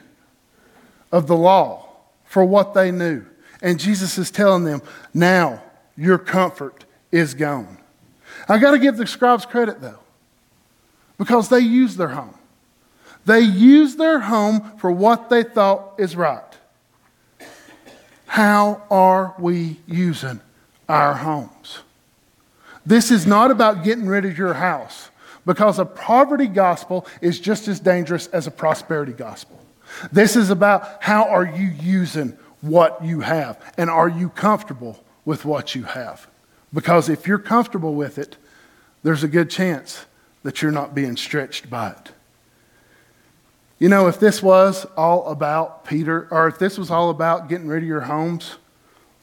of 1.11 1.27
the 1.27 1.35
law, 1.35 1.87
for 2.25 2.43
what 2.43 2.73
they 2.73 2.91
knew. 2.91 3.25
And 3.61 3.79
Jesus 3.79 4.17
is 4.17 4.31
telling 4.31 4.63
them, 4.63 4.81
now 5.13 5.61
your 5.97 6.17
comfort 6.17 6.85
is 7.11 7.33
gone. 7.33 7.77
I 8.49 8.57
got 8.57 8.71
to 8.71 8.79
give 8.79 8.97
the 8.97 9.07
scribes 9.07 9.45
credit 9.45 9.81
though, 9.81 9.99
because 11.17 11.49
they 11.49 11.59
used 11.59 11.97
their 11.97 12.09
home. 12.09 12.35
They 13.25 13.39
used 13.39 13.97
their 13.97 14.19
home 14.19 14.77
for 14.77 14.91
what 14.91 15.29
they 15.29 15.43
thought 15.43 15.93
is 15.97 16.15
right. 16.15 16.41
How 18.27 18.83
are 18.91 19.33
we 19.39 19.79
using 19.87 20.41
our 20.89 21.15
homes? 21.15 21.79
This 22.85 23.09
is 23.09 23.25
not 23.25 23.49
about 23.49 23.83
getting 23.83 24.05
rid 24.05 24.25
of 24.25 24.37
your 24.37 24.53
house 24.53 25.09
because 25.45 25.79
a 25.79 25.85
poverty 25.85 26.47
gospel 26.47 27.07
is 27.21 27.39
just 27.39 27.67
as 27.67 27.79
dangerous 27.79 28.27
as 28.27 28.45
a 28.45 28.51
prosperity 28.51 29.13
gospel. 29.13 29.59
This 30.11 30.35
is 30.35 30.49
about 30.49 31.01
how 31.01 31.23
are 31.23 31.45
you 31.45 31.67
using 31.81 32.37
what 32.65 33.03
you 33.03 33.21
have? 33.21 33.61
And 33.77 33.89
are 33.89 34.09
you 34.09 34.29
comfortable 34.29 35.03
with 35.23 35.45
what 35.45 35.75
you 35.75 35.83
have? 35.83 36.27
Because 36.73 37.09
if 37.09 37.27
you're 37.27 37.39
comfortable 37.39 37.95
with 37.95 38.17
it, 38.17 38.37
there's 39.03 39.23
a 39.23 39.27
good 39.27 39.49
chance 39.49 40.05
that 40.43 40.61
you're 40.61 40.71
not 40.71 40.93
being 40.93 41.17
stretched 41.17 41.69
by 41.69 41.91
it. 41.91 42.11
You 43.79 43.89
know, 43.89 44.07
if 44.07 44.19
this 44.19 44.41
was 44.41 44.85
all 44.95 45.27
about 45.27 45.85
Peter, 45.85 46.27
or 46.31 46.47
if 46.47 46.59
this 46.59 46.77
was 46.77 46.89
all 46.89 47.09
about 47.09 47.49
getting 47.49 47.67
rid 47.67 47.83
of 47.83 47.87
your 47.87 48.01
homes, 48.01 48.55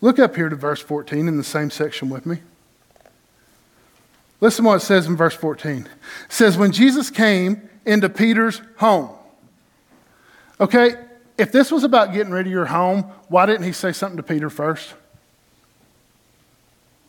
look 0.00 0.18
up 0.18 0.37
here 0.37 0.48
to 0.48 0.57
verse 0.57 0.81
14 0.81 1.26
in 1.26 1.37
the 1.37 1.44
same 1.44 1.70
section 1.70 2.11
with 2.11 2.26
me. 2.26 2.38
Listen 4.40 4.64
to 4.64 4.68
what 4.70 4.76
it 4.76 4.81
says 4.85 5.07
in 5.07 5.16
verse 5.16 5.35
14. 5.35 5.78
It 5.78 5.88
says, 6.28 6.59
When 6.59 6.72
Jesus 6.72 7.11
came 7.11 7.68
into 7.87 8.09
Peter's 8.09 8.61
home. 8.76 9.11
Okay, 10.61 10.96
if 11.42 11.50
this 11.50 11.72
was 11.72 11.83
about 11.83 12.12
getting 12.12 12.33
rid 12.33 12.46
of 12.46 12.52
your 12.52 12.66
home, 12.66 13.02
why 13.26 13.46
didn't 13.46 13.64
he 13.64 13.72
say 13.72 13.90
something 13.90 14.16
to 14.16 14.22
Peter 14.22 14.48
first? 14.48 14.94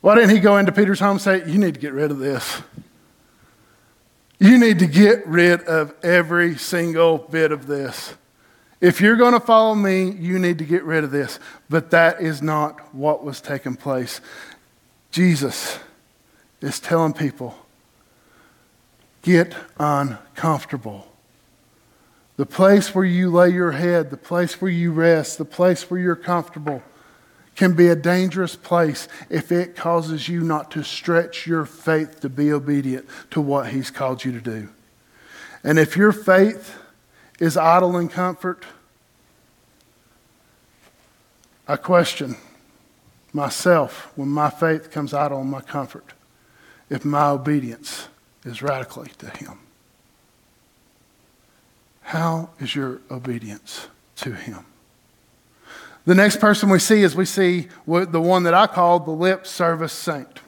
Why 0.00 0.16
didn't 0.16 0.30
he 0.30 0.40
go 0.40 0.58
into 0.58 0.72
Peter's 0.72 0.98
home 0.98 1.12
and 1.12 1.20
say, 1.20 1.48
You 1.48 1.56
need 1.56 1.74
to 1.74 1.80
get 1.80 1.92
rid 1.92 2.10
of 2.10 2.18
this? 2.18 2.60
You 4.40 4.58
need 4.58 4.80
to 4.80 4.88
get 4.88 5.24
rid 5.24 5.62
of 5.62 5.94
every 6.02 6.56
single 6.56 7.18
bit 7.18 7.52
of 7.52 7.68
this. 7.68 8.14
If 8.80 9.00
you're 9.00 9.14
going 9.14 9.34
to 9.34 9.40
follow 9.40 9.76
me, 9.76 10.10
you 10.10 10.40
need 10.40 10.58
to 10.58 10.64
get 10.64 10.82
rid 10.82 11.04
of 11.04 11.12
this. 11.12 11.38
But 11.70 11.92
that 11.92 12.20
is 12.20 12.42
not 12.42 12.92
what 12.92 13.22
was 13.22 13.40
taking 13.40 13.76
place. 13.76 14.20
Jesus 15.12 15.78
is 16.60 16.80
telling 16.80 17.12
people 17.12 17.54
get 19.22 19.54
uncomfortable. 19.78 21.06
The 22.36 22.46
place 22.46 22.94
where 22.94 23.04
you 23.04 23.30
lay 23.30 23.50
your 23.50 23.72
head, 23.72 24.10
the 24.10 24.16
place 24.16 24.60
where 24.60 24.70
you 24.70 24.92
rest, 24.92 25.38
the 25.38 25.44
place 25.44 25.88
where 25.88 26.00
you're 26.00 26.16
comfortable 26.16 26.82
can 27.54 27.74
be 27.74 27.86
a 27.86 27.94
dangerous 27.94 28.56
place 28.56 29.06
if 29.30 29.52
it 29.52 29.76
causes 29.76 30.28
you 30.28 30.40
not 30.40 30.70
to 30.72 30.82
stretch 30.82 31.46
your 31.46 31.64
faith 31.64 32.20
to 32.20 32.28
be 32.28 32.52
obedient 32.52 33.06
to 33.30 33.40
what 33.40 33.68
He's 33.68 33.90
called 33.90 34.24
you 34.24 34.32
to 34.32 34.40
do. 34.40 34.68
And 35.62 35.78
if 35.78 35.96
your 35.96 36.10
faith 36.10 36.76
is 37.38 37.56
idle 37.56 37.96
in 37.96 38.08
comfort, 38.08 38.64
I 41.68 41.76
question 41.76 42.36
myself 43.32 44.12
when 44.16 44.28
my 44.28 44.50
faith 44.50 44.90
comes 44.90 45.14
idle 45.14 45.40
in 45.40 45.48
my 45.48 45.60
comfort 45.60 46.12
if 46.90 47.04
my 47.04 47.28
obedience 47.28 48.08
is 48.44 48.62
radically 48.62 49.10
to 49.18 49.30
Him. 49.30 49.63
How 52.14 52.50
is 52.60 52.76
your 52.76 53.00
obedience 53.10 53.88
to 54.18 54.32
Him? 54.32 54.64
The 56.06 56.14
next 56.14 56.38
person 56.38 56.68
we 56.68 56.78
see 56.78 57.02
is 57.02 57.16
we 57.16 57.24
see 57.24 57.66
the 57.88 58.20
one 58.20 58.44
that 58.44 58.54
I 58.54 58.68
call 58.68 59.00
the 59.00 59.10
lip 59.10 59.48
service 59.48 59.92
saint. 59.92 60.38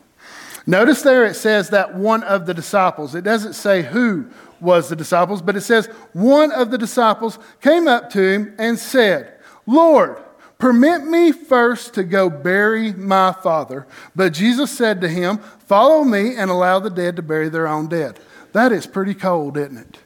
Notice 0.65 1.03
there 1.03 1.25
it 1.25 1.35
says 1.35 1.71
that 1.71 1.97
one 1.97 2.23
of 2.23 2.47
the 2.47 2.55
disciples. 2.55 3.17
It 3.17 3.25
doesn't 3.25 3.55
say 3.55 3.83
who 3.83 4.31
was 4.61 4.89
the 4.89 4.95
disciples, 4.95 5.43
but 5.43 5.57
it 5.57 5.63
says 5.63 5.87
one 6.13 6.53
of 6.53 6.71
the 6.71 6.79
disciples 6.79 7.37
came 7.61 7.89
up 7.89 8.11
to 8.11 8.23
him 8.23 8.55
and 8.61 8.79
said, 8.79 9.41
Lord, 9.67 10.23
permit 10.59 11.03
me 11.03 11.33
first 11.33 11.95
to 11.95 12.05
go 12.05 12.31
bury 12.31 12.93
my 12.93 13.33
father. 13.33 13.89
But 14.15 14.35
Jesus 14.35 14.71
said 14.71 15.01
to 15.01 15.09
him, 15.09 15.39
Follow 15.67 16.05
me 16.05 16.37
and 16.37 16.49
allow 16.49 16.79
the 16.79 16.91
dead 16.91 17.17
to 17.17 17.23
bury 17.23 17.49
their 17.49 17.67
own 17.67 17.89
dead. 17.89 18.21
That 18.53 18.71
is 18.71 18.87
pretty 18.87 19.15
cold, 19.15 19.57
isn't 19.57 19.79
it? 19.79 19.99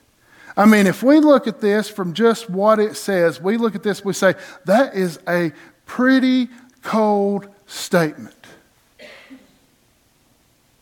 I 0.57 0.67
mean, 0.67 0.87
if 0.87 1.03
we 1.03 1.21
look 1.21 1.47
at 1.47 1.61
this 1.61 1.89
from 1.89 2.13
just 2.13 2.51
what 2.51 2.79
it 2.79 2.97
says, 2.97 3.41
we 3.41 3.57
look 3.57 3.75
at 3.75 3.83
this, 3.83 4.05
we 4.05 4.13
say, 4.13 4.35
that 4.65 4.95
is 4.95 5.19
a 5.29 5.53
pretty 5.87 6.49
cold 6.83 7.49
statement. 7.67 8.35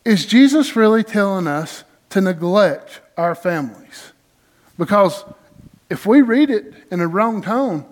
Is 0.04 0.24
Jesus 0.24 0.74
really 0.74 1.04
telling 1.04 1.46
us 1.46 1.84
to 2.10 2.20
neglect 2.20 3.00
our 3.16 3.34
families? 3.34 4.12
Because 4.78 5.24
if 5.90 6.06
we 6.06 6.22
read 6.22 6.50
it 6.50 6.72
in 6.90 7.00
a 7.00 7.06
wrong 7.06 7.42
tone, 7.42 7.84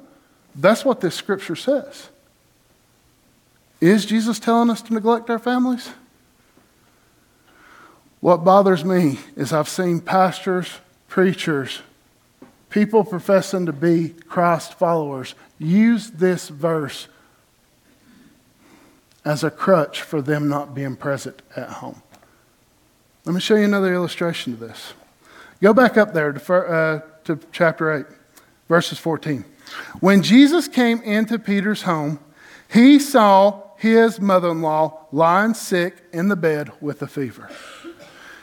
that's 0.54 0.84
what 0.84 1.00
this 1.00 1.14
scripture 1.14 1.56
says. 1.56 2.08
Is 3.80 4.06
Jesus 4.06 4.38
telling 4.38 4.70
us 4.70 4.80
to 4.82 4.94
neglect 4.94 5.28
our 5.28 5.38
families? 5.38 5.90
What 8.20 8.44
bothers 8.44 8.84
me 8.84 9.18
is 9.36 9.52
I've 9.52 9.68
seen 9.68 10.00
pastors 10.00 10.70
preachers, 11.16 11.80
people 12.68 13.02
professing 13.02 13.64
to 13.64 13.72
be 13.72 14.10
Christ 14.28 14.74
followers, 14.74 15.34
use 15.58 16.10
this 16.10 16.50
verse 16.50 17.08
as 19.24 19.42
a 19.42 19.50
crutch 19.50 20.02
for 20.02 20.20
them 20.20 20.46
not 20.46 20.74
being 20.74 20.94
present 20.94 21.40
at 21.56 21.70
home. 21.70 22.02
Let 23.24 23.34
me 23.34 23.40
show 23.40 23.54
you 23.54 23.64
another 23.64 23.94
illustration 23.94 24.52
of 24.52 24.58
this. 24.58 24.92
Go 25.62 25.72
back 25.72 25.96
up 25.96 26.12
there 26.12 26.34
to, 26.34 26.54
uh, 26.54 27.00
to 27.24 27.40
chapter 27.50 27.94
8, 27.94 28.04
verses 28.68 28.98
14. 28.98 29.42
When 30.00 30.22
Jesus 30.22 30.68
came 30.68 31.00
into 31.00 31.38
Peter's 31.38 31.84
home, 31.84 32.18
he 32.70 32.98
saw 32.98 33.62
his 33.78 34.20
mother 34.20 34.50
in 34.50 34.60
law 34.60 35.06
lying 35.12 35.54
sick 35.54 35.96
in 36.12 36.28
the 36.28 36.36
bed 36.36 36.72
with 36.82 37.00
a 37.00 37.06
fever. 37.06 37.48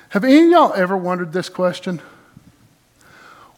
Have 0.10 0.24
any 0.24 0.46
of 0.46 0.50
y'all 0.50 0.74
ever 0.74 0.98
wondered 0.98 1.34
this 1.34 1.50
question? 1.50 2.02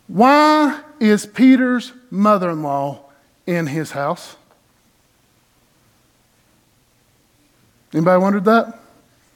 Why 0.08 0.82
is 1.00 1.26
Peter's 1.26 1.94
mother 2.12 2.52
in 2.52 2.62
law 2.62 3.06
in 3.46 3.68
his 3.68 3.92
house? 3.92 4.36
Anybody 7.94 8.22
wondered 8.22 8.46
that? 8.46 8.80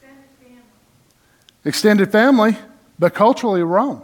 Extended 0.02 0.28
family. 0.40 0.62
Extended 1.66 2.12
family, 2.12 2.58
but 3.00 3.14
culturally 3.14 3.64
wrong. 3.64 4.04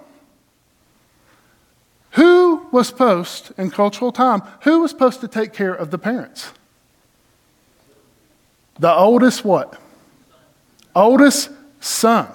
Who 2.11 2.65
was 2.71 2.87
supposed, 2.87 3.51
in 3.57 3.69
cultural 3.69 4.11
time, 4.11 4.41
who 4.61 4.79
was 4.79 4.91
supposed 4.91 5.19
to 5.21 5.27
take 5.27 5.51
care 5.51 5.73
of 5.73 5.91
the 5.91 5.97
parents? 5.97 6.51
The 8.79 8.93
oldest 8.93 9.43
what? 9.43 9.79
Oldest 10.95 11.49
son. 11.81 12.27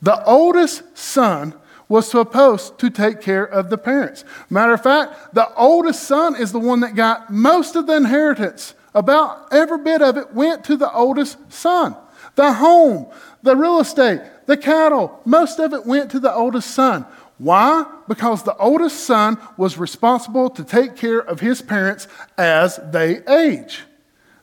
The 0.00 0.24
oldest 0.24 0.96
son 0.96 1.54
was 1.92 2.10
supposed 2.10 2.78
to 2.78 2.88
take 2.88 3.20
care 3.20 3.44
of 3.44 3.68
the 3.68 3.76
parents. 3.76 4.24
Matter 4.48 4.72
of 4.72 4.82
fact, 4.82 5.34
the 5.34 5.54
oldest 5.56 6.04
son 6.04 6.34
is 6.34 6.50
the 6.50 6.58
one 6.58 6.80
that 6.80 6.94
got 6.94 7.30
most 7.30 7.76
of 7.76 7.86
the 7.86 7.94
inheritance. 7.94 8.72
About 8.94 9.52
every 9.52 9.76
bit 9.76 10.00
of 10.00 10.16
it 10.16 10.32
went 10.32 10.64
to 10.64 10.78
the 10.78 10.90
oldest 10.90 11.36
son. 11.52 11.94
The 12.34 12.54
home, 12.54 13.08
the 13.42 13.54
real 13.54 13.78
estate, 13.78 14.22
the 14.46 14.56
cattle, 14.56 15.20
most 15.26 15.58
of 15.58 15.74
it 15.74 15.84
went 15.84 16.10
to 16.12 16.18
the 16.18 16.32
oldest 16.32 16.70
son. 16.70 17.04
Why? 17.36 17.84
Because 18.08 18.42
the 18.42 18.56
oldest 18.56 19.04
son 19.04 19.36
was 19.58 19.76
responsible 19.76 20.48
to 20.48 20.64
take 20.64 20.96
care 20.96 21.18
of 21.18 21.40
his 21.40 21.60
parents 21.60 22.08
as 22.38 22.80
they 22.90 23.20
age. 23.26 23.82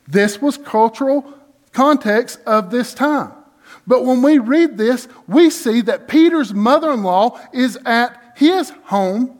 This 0.07 0.39
was 0.39 0.55
cultural 0.55 1.33
context 1.71 2.41
of 2.45 2.69
this 2.69 2.93
time. 2.93 3.31
But 3.89 4.05
when 4.05 4.21
we 4.21 4.37
read 4.37 4.77
this, 4.77 5.07
we 5.27 5.49
see 5.49 5.81
that 5.81 6.07
Peter's 6.07 6.53
mother 6.53 6.91
in 6.91 7.01
law 7.01 7.39
is 7.51 7.75
at 7.87 8.35
his 8.35 8.69
home 8.83 9.39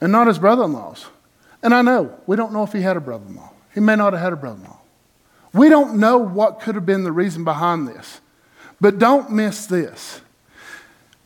and 0.00 0.10
not 0.10 0.28
his 0.28 0.38
brother 0.38 0.64
in 0.64 0.72
law's. 0.72 1.04
And 1.62 1.74
I 1.74 1.82
know, 1.82 2.18
we 2.26 2.36
don't 2.36 2.54
know 2.54 2.62
if 2.62 2.72
he 2.72 2.80
had 2.80 2.96
a 2.96 3.00
brother 3.00 3.26
in 3.28 3.36
law. 3.36 3.52
He 3.74 3.80
may 3.80 3.96
not 3.96 4.14
have 4.14 4.22
had 4.22 4.32
a 4.32 4.36
brother 4.36 4.56
in 4.56 4.64
law. 4.64 4.80
We 5.52 5.68
don't 5.68 6.00
know 6.00 6.16
what 6.16 6.60
could 6.60 6.74
have 6.74 6.86
been 6.86 7.04
the 7.04 7.12
reason 7.12 7.44
behind 7.44 7.86
this. 7.86 8.22
But 8.80 8.98
don't 8.98 9.30
miss 9.30 9.66
this. 9.66 10.22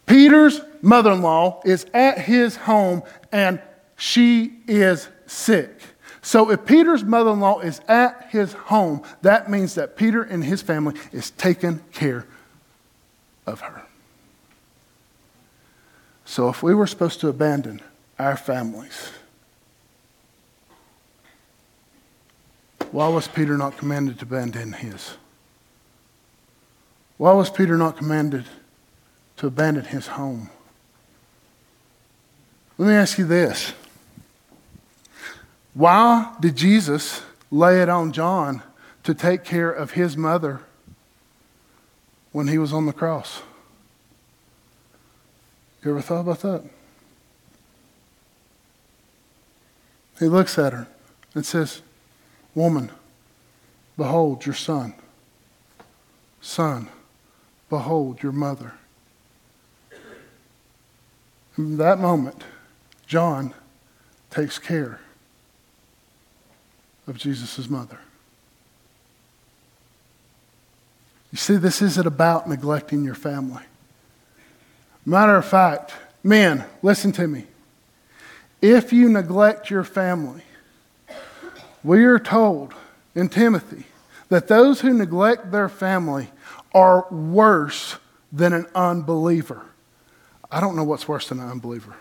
Peter's 0.07 0.61
mother 0.81 1.13
in 1.13 1.23
law 1.23 1.61
is 1.65 1.87
at 1.95 2.19
his 2.19 2.57
home 2.57 3.05
and 3.31 3.63
she 3.95 4.59
is 4.67 5.07
sick. 5.27 5.79
So 6.23 6.51
if 6.51 6.65
Peter's 6.65 7.03
mother 7.03 7.31
in 7.31 7.41
law 7.41 7.59
is 7.59 7.81
at 7.89 8.29
his 8.31 8.53
home, 8.53 9.03
that 9.23 9.51
means 9.51 9.75
that 9.75 9.97
Peter 9.97 10.23
and 10.23 10.43
his 10.43 10.63
family 10.63 10.95
is 11.11 11.33
taking 11.33 11.81
care 11.93 12.27
of 13.45 13.61
her. 13.61 13.83
So 16.25 16.49
if 16.49 16.63
we 16.63 16.75
were 16.75 16.87
supposed 16.87 17.21
to 17.21 17.29
abandon 17.29 17.83
our 18.21 18.37
families, 18.37 19.11
why 22.93 23.09
was 23.09 23.27
Peter 23.27 23.59
not 23.59 23.77
commanded 23.77 24.21
to 24.21 24.25
abandon 24.25 24.75
his? 24.75 25.17
Why 27.17 27.33
was 27.33 27.51
Peter 27.51 27.77
not 27.77 27.97
commanded 27.97 28.45
to 29.39 29.49
abandon 29.49 29.87
his 29.87 30.07
home? 30.07 30.51
Let 32.79 32.89
me 32.89 32.95
ask 32.95 33.19
you 33.19 33.27
this. 33.27 33.73
Why 35.75 36.35
did 36.41 36.57
Jesus 36.57 37.23
lay 37.51 37.81
it 37.81 37.89
on 37.89 38.13
John 38.13 38.63
to 39.05 39.15
take 39.15 39.45
care 39.45 39.71
of 39.71 39.93
his 39.93 40.17
mother 40.17 40.61
when 42.33 42.49
he 42.49 42.59
was 42.59 42.73
on 42.73 42.87
the 42.87 42.93
cross? 42.93 43.43
You 45.85 45.91
ever 45.91 46.01
thought 46.01 46.21
about 46.21 46.41
that? 46.41 46.65
He 50.19 50.27
looks 50.27 50.59
at 50.59 50.73
her 50.73 50.87
and 51.35 51.45
says, 51.45 51.83
Woman, 52.55 52.91
Behold 53.97 54.47
your 54.47 54.55
son. 54.55 54.95
Son, 56.41 56.89
behold 57.69 58.23
your 58.23 58.33
mother. 58.33 58.75
In 61.57 61.77
that 61.77 61.99
moment, 61.99 62.43
John 63.07 63.55
takes 64.31 64.59
care 64.59 65.01
of 67.07 67.19
Jesus' 67.19 67.69
mother. 67.69 67.99
You 71.33 71.39
see, 71.39 71.57
this 71.57 71.81
isn't 71.81 72.07
about 72.07 72.49
neglecting 72.49 73.05
your 73.05 73.15
family. 73.15 73.63
Matter 75.05 75.37
of 75.37 75.47
fact, 75.47 75.95
men, 76.23 76.65
listen 76.83 77.11
to 77.13 77.27
me. 77.27 77.47
If 78.61 78.93
you 78.93 79.09
neglect 79.09 79.71
your 79.71 79.83
family, 79.83 80.43
we 81.83 82.05
are 82.05 82.19
told 82.19 82.75
in 83.15 83.29
Timothy 83.29 83.85
that 84.29 84.47
those 84.47 84.81
who 84.81 84.95
neglect 84.95 85.51
their 85.51 85.69
family 85.69 86.29
are 86.73 87.07
worse 87.11 87.97
than 88.33 88.53
an 88.53 88.67
unbeliever. 88.75 89.63
I 90.51 90.61
don't 90.61 90.77
know 90.77 90.85
what's 90.85 91.09
worse 91.09 91.29
than 91.29 91.41
an 91.41 91.51
unbeliever. 91.51 91.97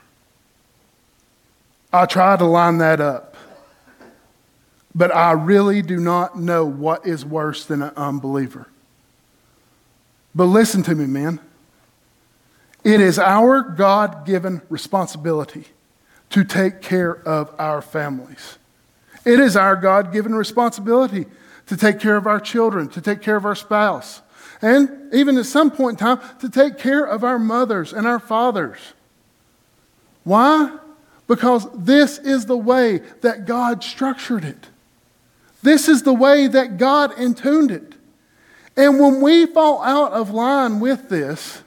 I 1.91 2.05
try 2.05 2.37
to 2.37 2.45
line 2.45 2.77
that 2.77 3.01
up. 3.01 3.30
But 4.93 5.15
I 5.15 5.31
really 5.31 5.81
do 5.81 5.99
not 5.99 6.37
know 6.37 6.65
what 6.65 7.05
is 7.07 7.25
worse 7.25 7.65
than 7.65 7.81
an 7.81 7.93
unbeliever. 7.95 8.67
But 10.35 10.45
listen 10.45 10.83
to 10.83 10.95
me, 10.95 11.05
man. 11.05 11.39
It 12.83 12.99
is 12.99 13.19
our 13.19 13.61
God 13.61 14.25
given 14.25 14.61
responsibility 14.69 15.67
to 16.31 16.43
take 16.43 16.81
care 16.81 17.15
of 17.27 17.53
our 17.59 17.81
families. 17.81 18.57
It 19.25 19.39
is 19.39 19.55
our 19.55 19.75
God 19.75 20.11
given 20.11 20.33
responsibility 20.33 21.25
to 21.67 21.77
take 21.77 21.99
care 21.99 22.17
of 22.17 22.25
our 22.25 22.39
children, 22.39 22.89
to 22.89 23.01
take 23.01 23.21
care 23.21 23.35
of 23.35 23.45
our 23.45 23.55
spouse, 23.55 24.21
and 24.61 25.13
even 25.13 25.37
at 25.37 25.45
some 25.45 25.71
point 25.71 25.99
in 25.99 26.05
time, 26.05 26.19
to 26.39 26.49
take 26.49 26.77
care 26.77 27.03
of 27.03 27.23
our 27.23 27.39
mothers 27.39 27.93
and 27.93 28.07
our 28.07 28.19
fathers. 28.19 28.79
Why? 30.23 30.77
Because 31.27 31.67
this 31.75 32.17
is 32.17 32.45
the 32.45 32.57
way 32.57 32.99
that 33.21 33.45
God 33.45 33.83
structured 33.83 34.43
it. 34.43 34.67
This 35.61 35.87
is 35.87 36.03
the 36.03 36.13
way 36.13 36.47
that 36.47 36.77
God 36.77 37.17
intuned 37.17 37.71
it. 37.71 37.93
And 38.75 38.99
when 38.99 39.21
we 39.21 39.45
fall 39.45 39.81
out 39.83 40.13
of 40.13 40.31
line 40.31 40.79
with 40.79 41.09
this, 41.09 41.61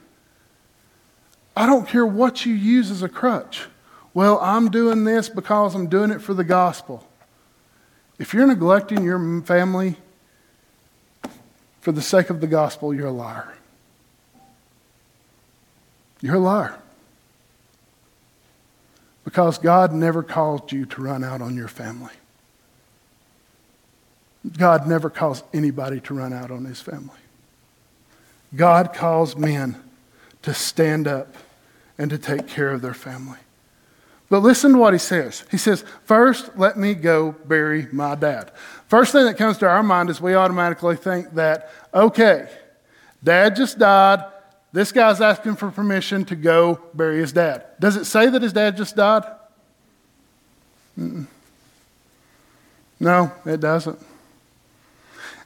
I 1.55 1.65
don't 1.65 1.87
care 1.87 2.05
what 2.05 2.45
you 2.45 2.53
use 2.53 2.91
as 2.91 3.03
a 3.03 3.09
crutch. 3.09 3.67
Well, 4.13 4.39
I'm 4.41 4.69
doing 4.69 5.03
this 5.03 5.29
because 5.29 5.75
I'm 5.75 5.87
doing 5.87 6.11
it 6.11 6.21
for 6.21 6.33
the 6.33 6.43
gospel. 6.43 7.07
If 8.17 8.33
you're 8.33 8.47
neglecting 8.47 9.03
your 9.03 9.41
family 9.41 9.97
for 11.81 11.91
the 11.91 12.01
sake 12.01 12.29
of 12.29 12.41
the 12.41 12.47
gospel, 12.47 12.93
you're 12.93 13.07
a 13.07 13.11
liar. 13.11 13.53
You're 16.21 16.35
a 16.35 16.39
liar. 16.39 16.79
Because 19.23 19.57
God 19.57 19.93
never 19.93 20.23
called 20.23 20.71
you 20.71 20.85
to 20.85 21.01
run 21.01 21.23
out 21.23 21.41
on 21.41 21.55
your 21.55 21.67
family. 21.67 22.13
God 24.57 24.87
never 24.87 25.09
calls 25.09 25.43
anybody 25.53 25.99
to 26.01 26.13
run 26.13 26.33
out 26.33 26.51
on 26.51 26.65
his 26.65 26.81
family. 26.81 27.19
God 28.55 28.93
calls 28.93 29.35
men 29.35 29.81
to 30.43 30.53
stand 30.53 31.07
up 31.07 31.35
and 31.97 32.09
to 32.09 32.17
take 32.17 32.47
care 32.47 32.69
of 32.69 32.81
their 32.81 32.93
family. 32.93 33.39
But 34.29 34.39
listen 34.39 34.73
to 34.73 34.77
what 34.77 34.93
he 34.93 34.99
says. 34.99 35.45
He 35.51 35.57
says, 35.57 35.83
First, 36.03 36.57
let 36.57 36.77
me 36.77 36.93
go 36.93 37.31
bury 37.31 37.87
my 37.91 38.15
dad. 38.15 38.51
First 38.87 39.11
thing 39.11 39.25
that 39.25 39.37
comes 39.37 39.57
to 39.59 39.67
our 39.67 39.83
mind 39.83 40.09
is 40.09 40.19
we 40.19 40.35
automatically 40.35 40.95
think 40.95 41.33
that, 41.35 41.71
okay, 41.93 42.49
dad 43.23 43.55
just 43.55 43.77
died. 43.77 44.23
This 44.73 44.91
guy's 44.91 45.21
asking 45.21 45.55
for 45.55 45.71
permission 45.71 46.25
to 46.25 46.35
go 46.35 46.81
bury 46.93 47.19
his 47.19 47.31
dad. 47.31 47.65
Does 47.79 47.95
it 47.95 48.05
say 48.05 48.27
that 48.29 48.41
his 48.41 48.51
dad 48.51 48.75
just 48.77 48.95
died? 48.95 49.23
Mm-mm. 50.99 51.27
No, 52.99 53.31
it 53.45 53.59
doesn't. 53.59 53.99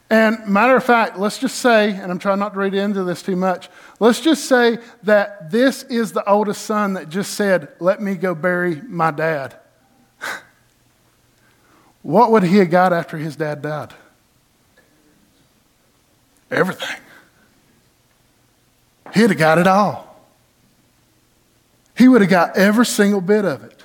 And 0.10 0.48
matter 0.48 0.76
of 0.76 0.84
fact, 0.84 1.20
let's 1.20 1.38
just 1.38 1.60
say, 1.60 1.92
and 1.92 2.12
I'm 2.12 2.18
trying 2.18 2.40
not 2.40 2.54
to 2.54 2.60
read 2.60 2.74
into 2.74 3.04
this 3.04 3.22
too 3.22 3.36
much, 3.36 3.70
let's 4.00 4.20
just 4.20 4.46
say 4.46 4.80
that 5.04 5.52
this 5.52 5.84
is 5.84 6.14
the 6.14 6.28
oldest 6.28 6.64
son 6.64 6.94
that 6.94 7.10
just 7.10 7.34
said, 7.36 7.70
Let 7.80 8.02
me 8.02 8.16
go 8.16 8.34
bury 8.34 8.82
my 8.82 9.12
dad. 9.12 9.56
what 12.02 12.32
would 12.32 12.44
he 12.44 12.58
have 12.58 12.72
got 12.72 12.92
after 12.92 13.18
his 13.18 13.36
dad 13.36 13.62
died? 13.62 13.94
Everything. 16.50 16.98
He'd 19.14 19.30
have 19.30 19.38
got 19.38 19.60
it 19.60 19.68
all. 19.68 20.10
He 21.96 22.08
would 22.08 22.22
have 22.22 22.30
got 22.30 22.58
every 22.58 22.86
single 22.86 23.22
bit 23.22 23.46
of 23.46 23.64
it. 23.64 23.84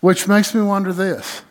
Which 0.00 0.28
makes 0.28 0.54
me 0.54 0.60
wonder 0.60 0.92
this 0.92 1.42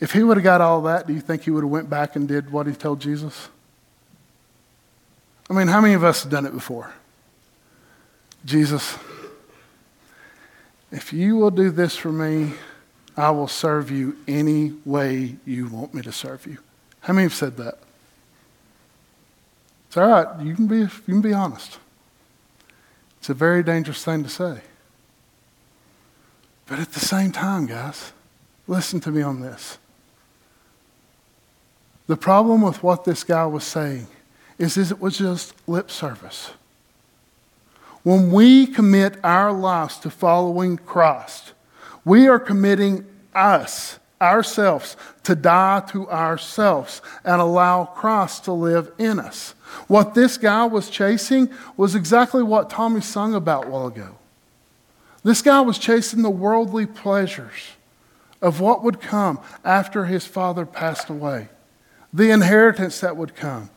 if 0.00 0.12
he 0.12 0.22
would 0.22 0.36
have 0.36 0.44
got 0.44 0.60
all 0.60 0.82
that, 0.82 1.06
do 1.06 1.12
you 1.12 1.20
think 1.20 1.42
he 1.42 1.50
would 1.50 1.62
have 1.62 1.70
went 1.70 1.88
back 1.88 2.16
and 2.16 2.26
did 2.26 2.50
what 2.50 2.66
he 2.66 2.72
told 2.72 3.00
Jesus? 3.00 3.48
I 5.48 5.52
mean, 5.52 5.68
how 5.68 5.80
many 5.80 5.94
of 5.94 6.04
us 6.04 6.22
have 6.22 6.32
done 6.32 6.46
it 6.46 6.52
before? 6.52 6.92
Jesus, 8.44 8.96
if 10.90 11.12
you 11.12 11.36
will 11.36 11.50
do 11.50 11.70
this 11.70 11.96
for 11.96 12.12
me, 12.12 12.52
I 13.16 13.30
will 13.30 13.48
serve 13.48 13.90
you 13.90 14.16
any 14.26 14.74
way 14.84 15.36
you 15.46 15.68
want 15.68 15.94
me 15.94 16.02
to 16.02 16.12
serve 16.12 16.46
you. 16.46 16.58
How 17.00 17.12
many 17.12 17.24
have 17.24 17.34
said 17.34 17.56
that? 17.58 17.78
It's 19.88 19.96
all 19.96 20.08
right. 20.08 20.44
You 20.44 20.54
can 20.54 20.66
be, 20.66 20.78
you 20.78 20.88
can 21.06 21.20
be 21.20 21.32
honest. 21.32 21.78
It's 23.20 23.28
a 23.28 23.34
very 23.34 23.62
dangerous 23.62 24.04
thing 24.04 24.22
to 24.24 24.28
say. 24.28 24.60
But 26.66 26.78
at 26.78 26.92
the 26.92 27.00
same 27.00 27.30
time, 27.30 27.66
guys, 27.66 28.12
listen 28.66 29.00
to 29.00 29.10
me 29.10 29.22
on 29.22 29.40
this. 29.40 29.78
The 32.06 32.16
problem 32.16 32.62
with 32.62 32.82
what 32.82 33.04
this 33.04 33.24
guy 33.24 33.46
was 33.46 33.64
saying 33.64 34.06
is, 34.58 34.76
is 34.76 34.90
it 34.90 35.00
was 35.00 35.18
just 35.18 35.54
lip 35.66 35.90
service. 35.90 36.50
When 38.02 38.30
we 38.30 38.66
commit 38.66 39.16
our 39.24 39.52
lives 39.52 39.96
to 40.00 40.10
following 40.10 40.76
Christ, 40.76 41.54
we 42.04 42.28
are 42.28 42.38
committing 42.38 43.06
us, 43.34 43.98
ourselves, 44.20 44.96
to 45.22 45.34
die 45.34 45.80
to 45.88 46.08
ourselves 46.10 47.00
and 47.24 47.40
allow 47.40 47.86
Christ 47.86 48.44
to 48.44 48.52
live 48.52 48.92
in 48.98 49.18
us. 49.18 49.54
What 49.88 50.12
this 50.12 50.36
guy 50.36 50.66
was 50.66 50.90
chasing 50.90 51.48
was 51.78 51.94
exactly 51.94 52.42
what 52.42 52.68
Tommy 52.68 53.00
sung 53.00 53.34
about 53.34 53.64
a 53.64 53.68
while 53.70 53.86
ago. 53.86 54.16
This 55.22 55.40
guy 55.40 55.62
was 55.62 55.78
chasing 55.78 56.20
the 56.20 56.28
worldly 56.28 56.84
pleasures 56.84 57.72
of 58.42 58.60
what 58.60 58.84
would 58.84 59.00
come 59.00 59.40
after 59.64 60.04
his 60.04 60.26
father 60.26 60.66
passed 60.66 61.08
away 61.08 61.48
the 62.14 62.30
inheritance 62.30 63.00
that 63.00 63.16
would 63.16 63.34
come. 63.34 63.68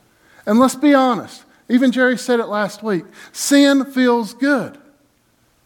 And 0.45 0.59
let's 0.59 0.75
be 0.75 0.93
honest, 0.93 1.43
even 1.67 1.91
Jerry 1.91 2.17
said 2.17 2.39
it 2.39 2.45
last 2.45 2.81
week 2.83 3.03
sin 3.33 3.83
feels 3.83 4.33
good. 4.33 4.77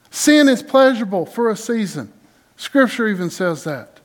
Sin 0.09 0.49
is 0.49 0.63
pleasurable 0.63 1.25
for 1.25 1.49
a 1.49 1.55
season. 1.55 2.11
Scripture 2.55 3.07
even 3.07 3.29
says 3.29 3.65
that. 3.65 3.99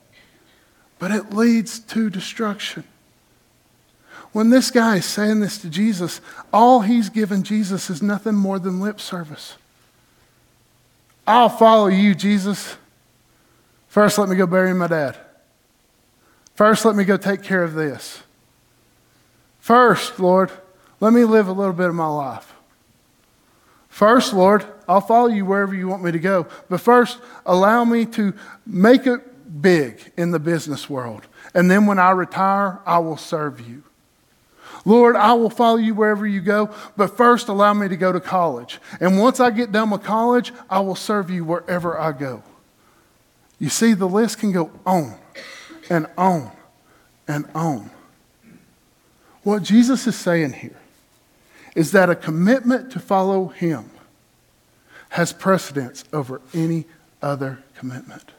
But 0.99 1.11
it 1.11 1.33
leads 1.33 1.79
to 1.79 2.09
destruction. 2.09 2.83
When 4.31 4.49
this 4.49 4.69
guy 4.69 4.97
is 4.97 5.05
saying 5.05 5.39
this 5.39 5.57
to 5.59 5.69
Jesus, 5.69 6.21
all 6.51 6.81
he's 6.81 7.09
given 7.09 7.43
Jesus 7.43 7.89
is 7.89 8.01
nothing 8.01 8.35
more 8.35 8.59
than 8.59 8.79
lip 8.79 8.99
service. 8.99 9.55
I'll 11.25 11.49
follow 11.49 11.87
you, 11.87 12.13
Jesus. 12.13 12.77
First, 13.87 14.17
let 14.17 14.29
me 14.29 14.35
go 14.35 14.45
bury 14.45 14.73
my 14.73 14.87
dad. 14.87 15.17
First, 16.55 16.85
let 16.85 16.95
me 16.95 17.03
go 17.03 17.17
take 17.17 17.43
care 17.43 17.63
of 17.63 17.73
this. 17.73 18.23
First, 19.67 20.17
Lord, 20.17 20.49
let 21.01 21.11
me 21.11 21.25
live 21.25 21.49
a 21.49 21.51
little 21.51 21.73
bit 21.73 21.89
of 21.89 21.93
my 21.93 22.07
life. 22.07 22.53
First, 23.89 24.31
Lord, 24.31 24.65
I'll 24.87 25.01
follow 25.01 25.27
you 25.27 25.43
wherever 25.43 25.75
you 25.75 25.89
want 25.89 26.05
me 26.05 26.13
to 26.13 26.19
go. 26.19 26.47
But 26.69 26.79
first, 26.79 27.19
allow 27.45 27.83
me 27.83 28.05
to 28.05 28.33
make 28.65 29.05
it 29.05 29.61
big 29.61 30.13
in 30.15 30.31
the 30.31 30.39
business 30.39 30.89
world. 30.89 31.27
And 31.53 31.69
then 31.69 31.85
when 31.85 31.99
I 31.99 32.11
retire, 32.11 32.79
I 32.85 32.99
will 32.99 33.17
serve 33.17 33.59
you. 33.59 33.83
Lord, 34.85 35.17
I 35.17 35.33
will 35.33 35.49
follow 35.49 35.75
you 35.75 35.93
wherever 35.93 36.25
you 36.25 36.39
go, 36.39 36.73
but 36.95 37.17
first 37.17 37.49
allow 37.49 37.73
me 37.73 37.89
to 37.89 37.97
go 37.97 38.13
to 38.13 38.21
college. 38.21 38.79
And 39.01 39.19
once 39.19 39.41
I 39.41 39.51
get 39.51 39.73
done 39.73 39.89
with 39.89 40.01
college, 40.01 40.53
I 40.69 40.79
will 40.79 40.95
serve 40.95 41.29
you 41.29 41.43
wherever 41.43 41.99
I 41.99 42.13
go. 42.13 42.41
You 43.59 43.67
see, 43.67 43.95
the 43.95 44.07
list 44.07 44.39
can 44.39 44.53
go 44.53 44.71
on 44.85 45.15
and 45.89 46.07
on 46.17 46.51
and 47.27 47.45
on. 47.53 47.91
What 49.47 49.63
Jesus 49.63 50.05
is 50.07 50.17
saying 50.17 50.51
here 50.51 50.75
is 51.73 51.93
that 51.93 52.09
a 52.09 52.17
commitment 52.17 52.91
to 52.91 52.99
follow 52.99 53.47
him 53.47 53.89
has 55.11 55.31
precedence 55.31 56.03
over 56.11 56.41
any 56.53 56.83
other 57.21 57.63
commitment. 57.73 58.33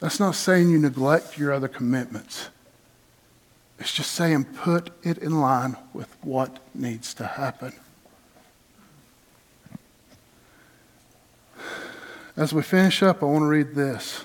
That's 0.00 0.18
not 0.18 0.34
saying 0.34 0.70
you 0.70 0.80
neglect 0.80 1.38
your 1.38 1.52
other 1.52 1.68
commitments. 1.68 2.48
It's 3.78 3.92
just 3.92 4.10
saying 4.10 4.46
put 4.46 4.90
it 5.04 5.18
in 5.18 5.40
line 5.40 5.76
with 5.92 6.08
what 6.20 6.58
needs 6.74 7.14
to 7.14 7.24
happen. 7.24 7.72
As 12.36 12.52
we 12.52 12.62
finish 12.62 13.04
up, 13.04 13.22
I 13.22 13.26
want 13.26 13.42
to 13.42 13.46
read 13.46 13.76
this. 13.76 14.24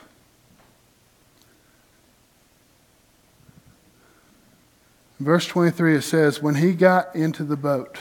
Verse 5.24 5.46
23, 5.48 5.96
it 5.96 6.02
says, 6.02 6.42
When 6.42 6.56
he 6.56 6.74
got 6.74 7.16
into 7.16 7.44
the 7.44 7.58
boat, 7.58 7.98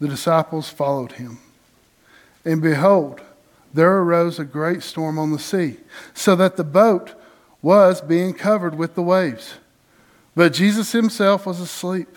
the 0.00 0.08
disciples 0.08 0.68
followed 0.68 1.12
him. 1.12 1.38
And 2.44 2.62
behold, 2.62 3.20
there 3.74 3.96
arose 3.98 4.38
a 4.38 4.44
great 4.44 4.82
storm 4.82 5.18
on 5.18 5.32
the 5.32 5.38
sea, 5.38 5.76
so 6.14 6.36
that 6.36 6.56
the 6.56 6.64
boat 6.64 7.14
was 7.62 8.00
being 8.00 8.32
covered 8.32 8.76
with 8.76 8.94
the 8.94 9.02
waves. 9.02 9.54
But 10.34 10.52
Jesus 10.52 10.92
himself 10.92 11.46
was 11.46 11.60
asleep. 11.60 12.08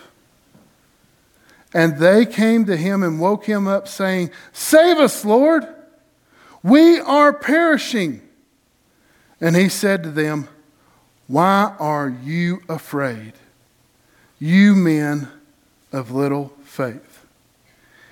And 1.73 1.97
they 1.97 2.25
came 2.25 2.65
to 2.65 2.75
him 2.75 3.03
and 3.03 3.19
woke 3.19 3.45
him 3.45 3.67
up, 3.67 3.87
saying, 3.87 4.31
Save 4.53 4.97
us, 4.97 5.23
Lord! 5.23 5.67
We 6.61 6.99
are 6.99 7.31
perishing. 7.31 8.21
And 9.39 9.55
he 9.55 9.69
said 9.69 10.03
to 10.03 10.11
them, 10.11 10.49
Why 11.27 11.75
are 11.79 12.09
you 12.09 12.61
afraid, 12.67 13.33
you 14.39 14.75
men 14.75 15.27
of 15.91 16.11
little 16.11 16.53
faith? 16.63 17.25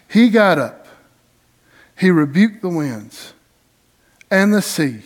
He 0.09 0.29
got 0.29 0.57
up, 0.57 0.87
he 1.97 2.11
rebuked 2.11 2.61
the 2.61 2.69
winds 2.69 3.33
and 4.29 4.53
the 4.53 4.61
sea, 4.61 5.01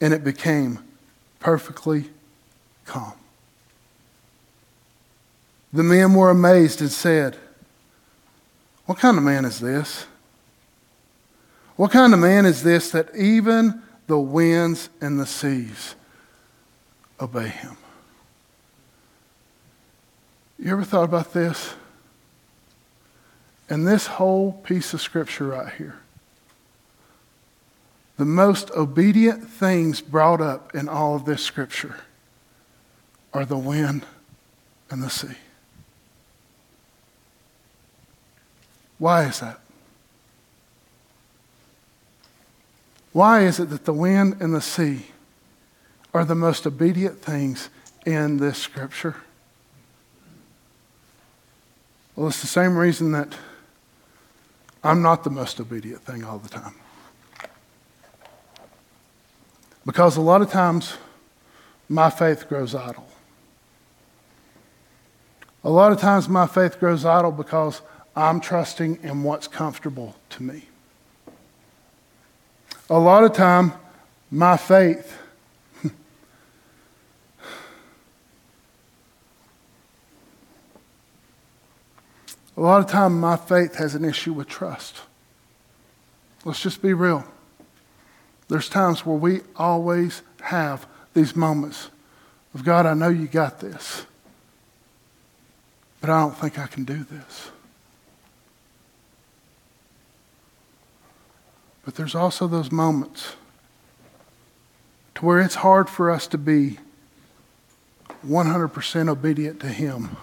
and 0.00 0.14
it 0.14 0.24
became 0.24 0.78
perfectly 1.40 2.10
calm. 2.84 3.14
The 5.72 5.82
men 5.82 6.14
were 6.14 6.30
amazed 6.30 6.80
and 6.80 6.90
said, 6.90 7.36
What 8.86 8.98
kind 8.98 9.18
of 9.18 9.24
man 9.24 9.44
is 9.44 9.60
this? 9.60 10.06
What 11.76 11.92
kind 11.92 12.12
of 12.12 12.18
man 12.18 12.44
is 12.44 12.64
this 12.64 12.90
that 12.90 13.14
even 13.14 13.82
the 14.08 14.18
winds 14.18 14.90
and 15.00 15.20
the 15.20 15.26
seas 15.26 15.94
obey 17.20 17.48
him? 17.48 17.77
You 20.58 20.72
ever 20.72 20.84
thought 20.84 21.04
about 21.04 21.32
this? 21.32 21.74
And 23.70 23.86
this 23.86 24.06
whole 24.06 24.52
piece 24.52 24.92
of 24.94 25.00
scripture 25.00 25.48
right 25.48 25.72
here, 25.74 25.98
the 28.16 28.24
most 28.24 28.70
obedient 28.72 29.48
things 29.48 30.00
brought 30.00 30.40
up 30.40 30.74
in 30.74 30.88
all 30.88 31.14
of 31.14 31.24
this 31.24 31.42
scripture 31.42 32.00
are 33.32 33.44
the 33.44 33.58
wind 33.58 34.04
and 34.90 35.02
the 35.02 35.10
sea. 35.10 35.36
Why 38.98 39.26
is 39.26 39.38
that? 39.40 39.60
Why 43.12 43.42
is 43.42 43.60
it 43.60 43.70
that 43.70 43.84
the 43.84 43.92
wind 43.92 44.38
and 44.40 44.52
the 44.52 44.60
sea 44.60 45.06
are 46.12 46.24
the 46.24 46.34
most 46.34 46.66
obedient 46.66 47.20
things 47.20 47.68
in 48.04 48.38
this 48.38 48.58
scripture? 48.58 49.16
Well, 52.18 52.26
it's 52.26 52.40
the 52.40 52.48
same 52.48 52.76
reason 52.76 53.12
that 53.12 53.32
I'm 54.82 55.02
not 55.02 55.22
the 55.22 55.30
most 55.30 55.60
obedient 55.60 56.02
thing 56.02 56.24
all 56.24 56.38
the 56.38 56.48
time. 56.48 56.74
Because 59.86 60.16
a 60.16 60.20
lot 60.20 60.42
of 60.42 60.50
times 60.50 60.94
my 61.88 62.10
faith 62.10 62.48
grows 62.48 62.74
idle. 62.74 63.06
A 65.62 65.70
lot 65.70 65.92
of 65.92 66.00
times 66.00 66.28
my 66.28 66.48
faith 66.48 66.80
grows 66.80 67.04
idle 67.04 67.30
because 67.30 67.82
I'm 68.16 68.40
trusting 68.40 68.98
in 69.04 69.22
what's 69.22 69.46
comfortable 69.46 70.16
to 70.30 70.42
me 70.42 70.64
a 72.90 72.98
lot 72.98 73.24
of 73.24 73.32
time, 73.32 73.72
my 74.30 74.56
faith, 74.56 75.18
a 82.58 82.60
lot 82.60 82.80
of 82.80 82.90
time, 82.90 83.20
my 83.20 83.36
faith 83.36 83.76
has 83.76 83.94
an 83.94 84.04
issue 84.04 84.32
with 84.32 84.48
trust. 84.48 85.02
Let's 86.44 86.60
just 86.60 86.82
be 86.82 86.92
real. 86.92 87.24
There's 88.48 88.68
times 88.68 89.06
where 89.06 89.16
we 89.16 89.42
always 89.54 90.22
have 90.42 90.84
these 91.14 91.36
moments 91.36 91.90
of 92.54 92.64
God, 92.64 92.84
I 92.84 92.94
know 92.94 93.10
you 93.10 93.28
got 93.28 93.60
this, 93.60 94.06
but 96.00 96.10
I 96.10 96.18
don't 96.18 96.36
think 96.36 96.58
I 96.58 96.66
can 96.66 96.82
do 96.82 97.04
this. 97.04 97.52
But 101.84 101.94
there's 101.94 102.16
also 102.16 102.48
those 102.48 102.72
moments 102.72 103.36
to 105.14 105.24
where 105.24 105.40
it's 105.40 105.56
hard 105.56 105.88
for 105.88 106.10
us 106.10 106.26
to 106.28 106.38
be 106.38 106.78
100% 108.26 109.08
obedient 109.08 109.60
to 109.60 109.68
Him 109.68 110.16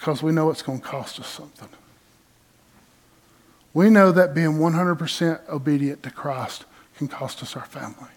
because 0.00 0.22
we 0.22 0.32
know 0.32 0.48
it's 0.48 0.62
going 0.62 0.80
to 0.80 0.86
cost 0.86 1.20
us 1.20 1.26
something. 1.26 1.68
We 3.74 3.90
know 3.90 4.10
that 4.12 4.34
being 4.34 4.52
100% 4.52 5.48
obedient 5.50 6.02
to 6.04 6.10
Christ 6.10 6.64
can 6.96 7.06
cost 7.06 7.42
us 7.42 7.54
our 7.54 7.66
family. 7.66 8.08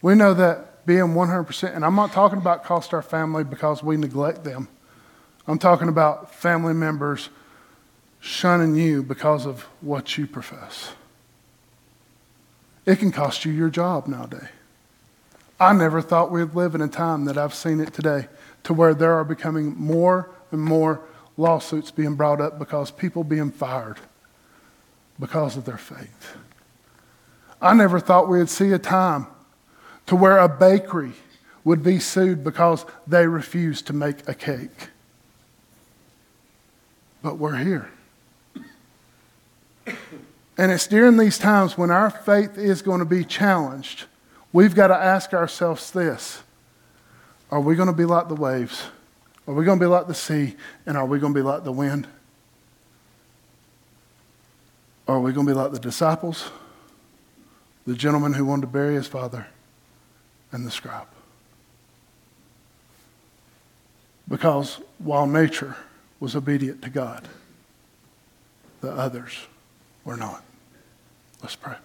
We 0.00 0.14
know 0.14 0.34
that 0.34 0.86
being 0.86 1.14
100%, 1.14 1.74
and 1.74 1.84
I'm 1.84 1.96
not 1.96 2.12
talking 2.12 2.38
about 2.38 2.62
cost 2.62 2.94
our 2.94 3.02
family 3.02 3.42
because 3.42 3.82
we 3.82 3.96
neglect 3.96 4.44
them. 4.44 4.68
I'm 5.48 5.58
talking 5.58 5.88
about 5.88 6.32
family 6.32 6.74
members 6.74 7.28
shunning 8.20 8.76
you 8.76 9.02
because 9.02 9.46
of 9.46 9.62
what 9.80 10.16
you 10.16 10.28
profess. 10.28 10.92
It 12.86 13.00
can 13.00 13.10
cost 13.10 13.44
you 13.44 13.50
your 13.50 13.68
job 13.68 14.06
nowadays. 14.06 14.48
I 15.58 15.72
never 15.72 16.00
thought 16.00 16.30
we'd 16.30 16.54
live 16.54 16.76
in 16.76 16.82
a 16.82 16.88
time 16.88 17.24
that 17.24 17.36
I've 17.36 17.54
seen 17.54 17.80
it 17.80 17.92
today 17.92 18.28
to 18.62 18.72
where 18.72 18.94
there 18.94 19.14
are 19.14 19.24
becoming 19.24 19.74
more 19.76 20.30
and 20.56 20.64
more 20.64 21.02
lawsuits 21.36 21.90
being 21.90 22.14
brought 22.14 22.40
up 22.40 22.58
because 22.58 22.90
people 22.90 23.22
being 23.22 23.50
fired 23.50 23.98
because 25.20 25.56
of 25.56 25.66
their 25.66 25.76
faith. 25.76 26.36
I 27.60 27.74
never 27.74 28.00
thought 28.00 28.28
we'd 28.28 28.48
see 28.48 28.72
a 28.72 28.78
time 28.78 29.26
to 30.06 30.16
where 30.16 30.38
a 30.38 30.48
bakery 30.48 31.12
would 31.62 31.82
be 31.82 31.98
sued 31.98 32.42
because 32.42 32.86
they 33.06 33.26
refused 33.26 33.86
to 33.88 33.92
make 33.92 34.28
a 34.28 34.34
cake. 34.34 34.88
But 37.22 37.38
we're 37.38 37.56
here. 37.56 37.90
And 40.58 40.72
it's 40.72 40.86
during 40.86 41.18
these 41.18 41.38
times 41.38 41.76
when 41.76 41.90
our 41.90 42.08
faith 42.08 42.56
is 42.56 42.80
going 42.80 43.00
to 43.00 43.04
be 43.04 43.24
challenged, 43.24 44.04
we've 44.52 44.74
got 44.74 44.86
to 44.88 44.96
ask 44.96 45.34
ourselves 45.34 45.90
this 45.90 46.42
Are 47.50 47.60
we 47.60 47.74
going 47.74 47.88
to 47.88 47.94
be 47.94 48.06
like 48.06 48.28
the 48.28 48.34
waves? 48.34 48.84
Are 49.46 49.54
we 49.54 49.64
going 49.64 49.78
to 49.78 49.84
be 49.84 49.88
like 49.88 50.06
the 50.06 50.14
sea? 50.14 50.56
And 50.86 50.96
are 50.96 51.06
we 51.06 51.18
going 51.18 51.32
to 51.32 51.38
be 51.38 51.44
like 51.44 51.64
the 51.64 51.72
wind? 51.72 52.06
Or 55.06 55.16
are 55.16 55.20
we 55.20 55.32
going 55.32 55.46
to 55.46 55.52
be 55.52 55.56
like 55.56 55.72
the 55.72 55.78
disciples, 55.78 56.50
the 57.86 57.94
gentleman 57.94 58.32
who 58.32 58.44
wanted 58.44 58.62
to 58.62 58.66
bury 58.66 58.94
his 58.94 59.06
father, 59.06 59.46
and 60.50 60.66
the 60.66 60.70
scribe? 60.70 61.06
Because 64.28 64.80
while 64.98 65.26
nature 65.26 65.76
was 66.18 66.34
obedient 66.34 66.82
to 66.82 66.90
God, 66.90 67.28
the 68.80 68.90
others 68.90 69.46
were 70.04 70.16
not. 70.16 70.42
Let's 71.40 71.54
pray. 71.54 71.76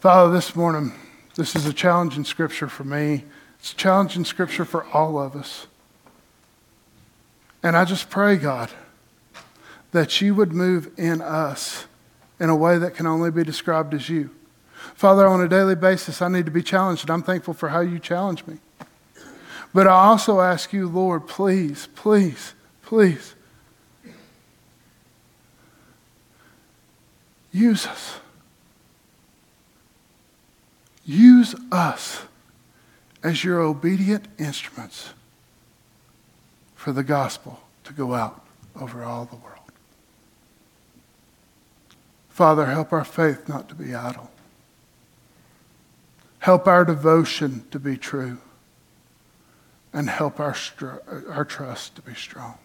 Father, 0.00 0.30
this 0.30 0.54
morning, 0.54 0.92
this 1.34 1.56
is 1.56 1.64
a 1.64 1.72
challenging 1.72 2.24
scripture 2.24 2.68
for 2.68 2.84
me. 2.84 3.24
It's 3.58 3.72
a 3.72 3.76
challenging 3.76 4.26
scripture 4.26 4.66
for 4.66 4.84
all 4.88 5.18
of 5.18 5.34
us. 5.34 5.66
And 7.68 7.76
I 7.76 7.84
just 7.84 8.08
pray, 8.08 8.36
God, 8.36 8.70
that 9.92 10.22
you 10.22 10.34
would 10.34 10.52
move 10.52 10.90
in 10.96 11.20
us 11.20 11.84
in 12.40 12.48
a 12.48 12.56
way 12.56 12.78
that 12.78 12.94
can 12.94 13.06
only 13.06 13.30
be 13.30 13.44
described 13.44 13.92
as 13.92 14.08
you. 14.08 14.30
Father, 14.94 15.26
on 15.26 15.42
a 15.42 15.48
daily 15.48 15.74
basis, 15.74 16.22
I 16.22 16.28
need 16.28 16.46
to 16.46 16.50
be 16.50 16.62
challenged, 16.62 17.02
and 17.02 17.10
I'm 17.10 17.22
thankful 17.22 17.52
for 17.52 17.68
how 17.68 17.80
you 17.80 17.98
challenge 17.98 18.46
me. 18.46 18.56
But 19.74 19.86
I 19.86 19.90
also 19.90 20.40
ask 20.40 20.72
you, 20.72 20.88
Lord, 20.88 21.28
please, 21.28 21.90
please, 21.94 22.54
please 22.80 23.34
Use 27.52 27.86
us. 27.86 28.20
Use 31.04 31.54
us 31.70 32.22
as 33.22 33.44
your 33.44 33.60
obedient 33.60 34.26
instruments 34.38 35.10
for 36.78 36.92
the 36.92 37.02
gospel 37.02 37.60
to 37.82 37.92
go 37.92 38.14
out 38.14 38.46
over 38.80 39.02
all 39.02 39.24
the 39.24 39.34
world. 39.34 39.58
Father, 42.28 42.66
help 42.66 42.92
our 42.92 43.04
faith 43.04 43.48
not 43.48 43.68
to 43.68 43.74
be 43.74 43.96
idle. 43.96 44.30
Help 46.38 46.68
our 46.68 46.84
devotion 46.84 47.64
to 47.72 47.80
be 47.80 47.96
true. 47.96 48.38
and 49.92 50.08
help 50.08 50.38
our, 50.38 50.54
our 51.28 51.44
trust 51.44 51.96
to 51.96 52.02
be 52.02 52.14
strong. 52.14 52.58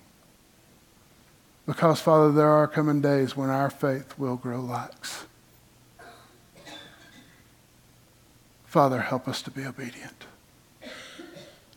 Because, 1.66 2.00
Father, 2.02 2.32
there 2.32 2.50
are 2.50 2.68
coming 2.68 3.02
days 3.02 3.36
when 3.36 3.50
our 3.50 3.70
faith 3.72 4.20
will 4.20 4.36
grow 4.36 4.60
lax. 4.60 5.26
Father, 8.66 9.02
help 9.02 9.28
us 9.28 9.42
to 9.42 9.50
be 9.52 9.66
obedient 9.66 10.26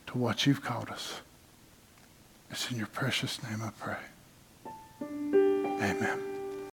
to 0.08 0.18
what 0.18 0.44
you've 0.46 0.62
called 0.62 0.90
us. 0.90 1.20
It's 2.56 2.70
in 2.70 2.78
your 2.78 2.86
precious 2.86 3.42
name 3.42 3.60
I 3.62 3.68
pray. 3.78 3.98
Amen. 5.02 6.35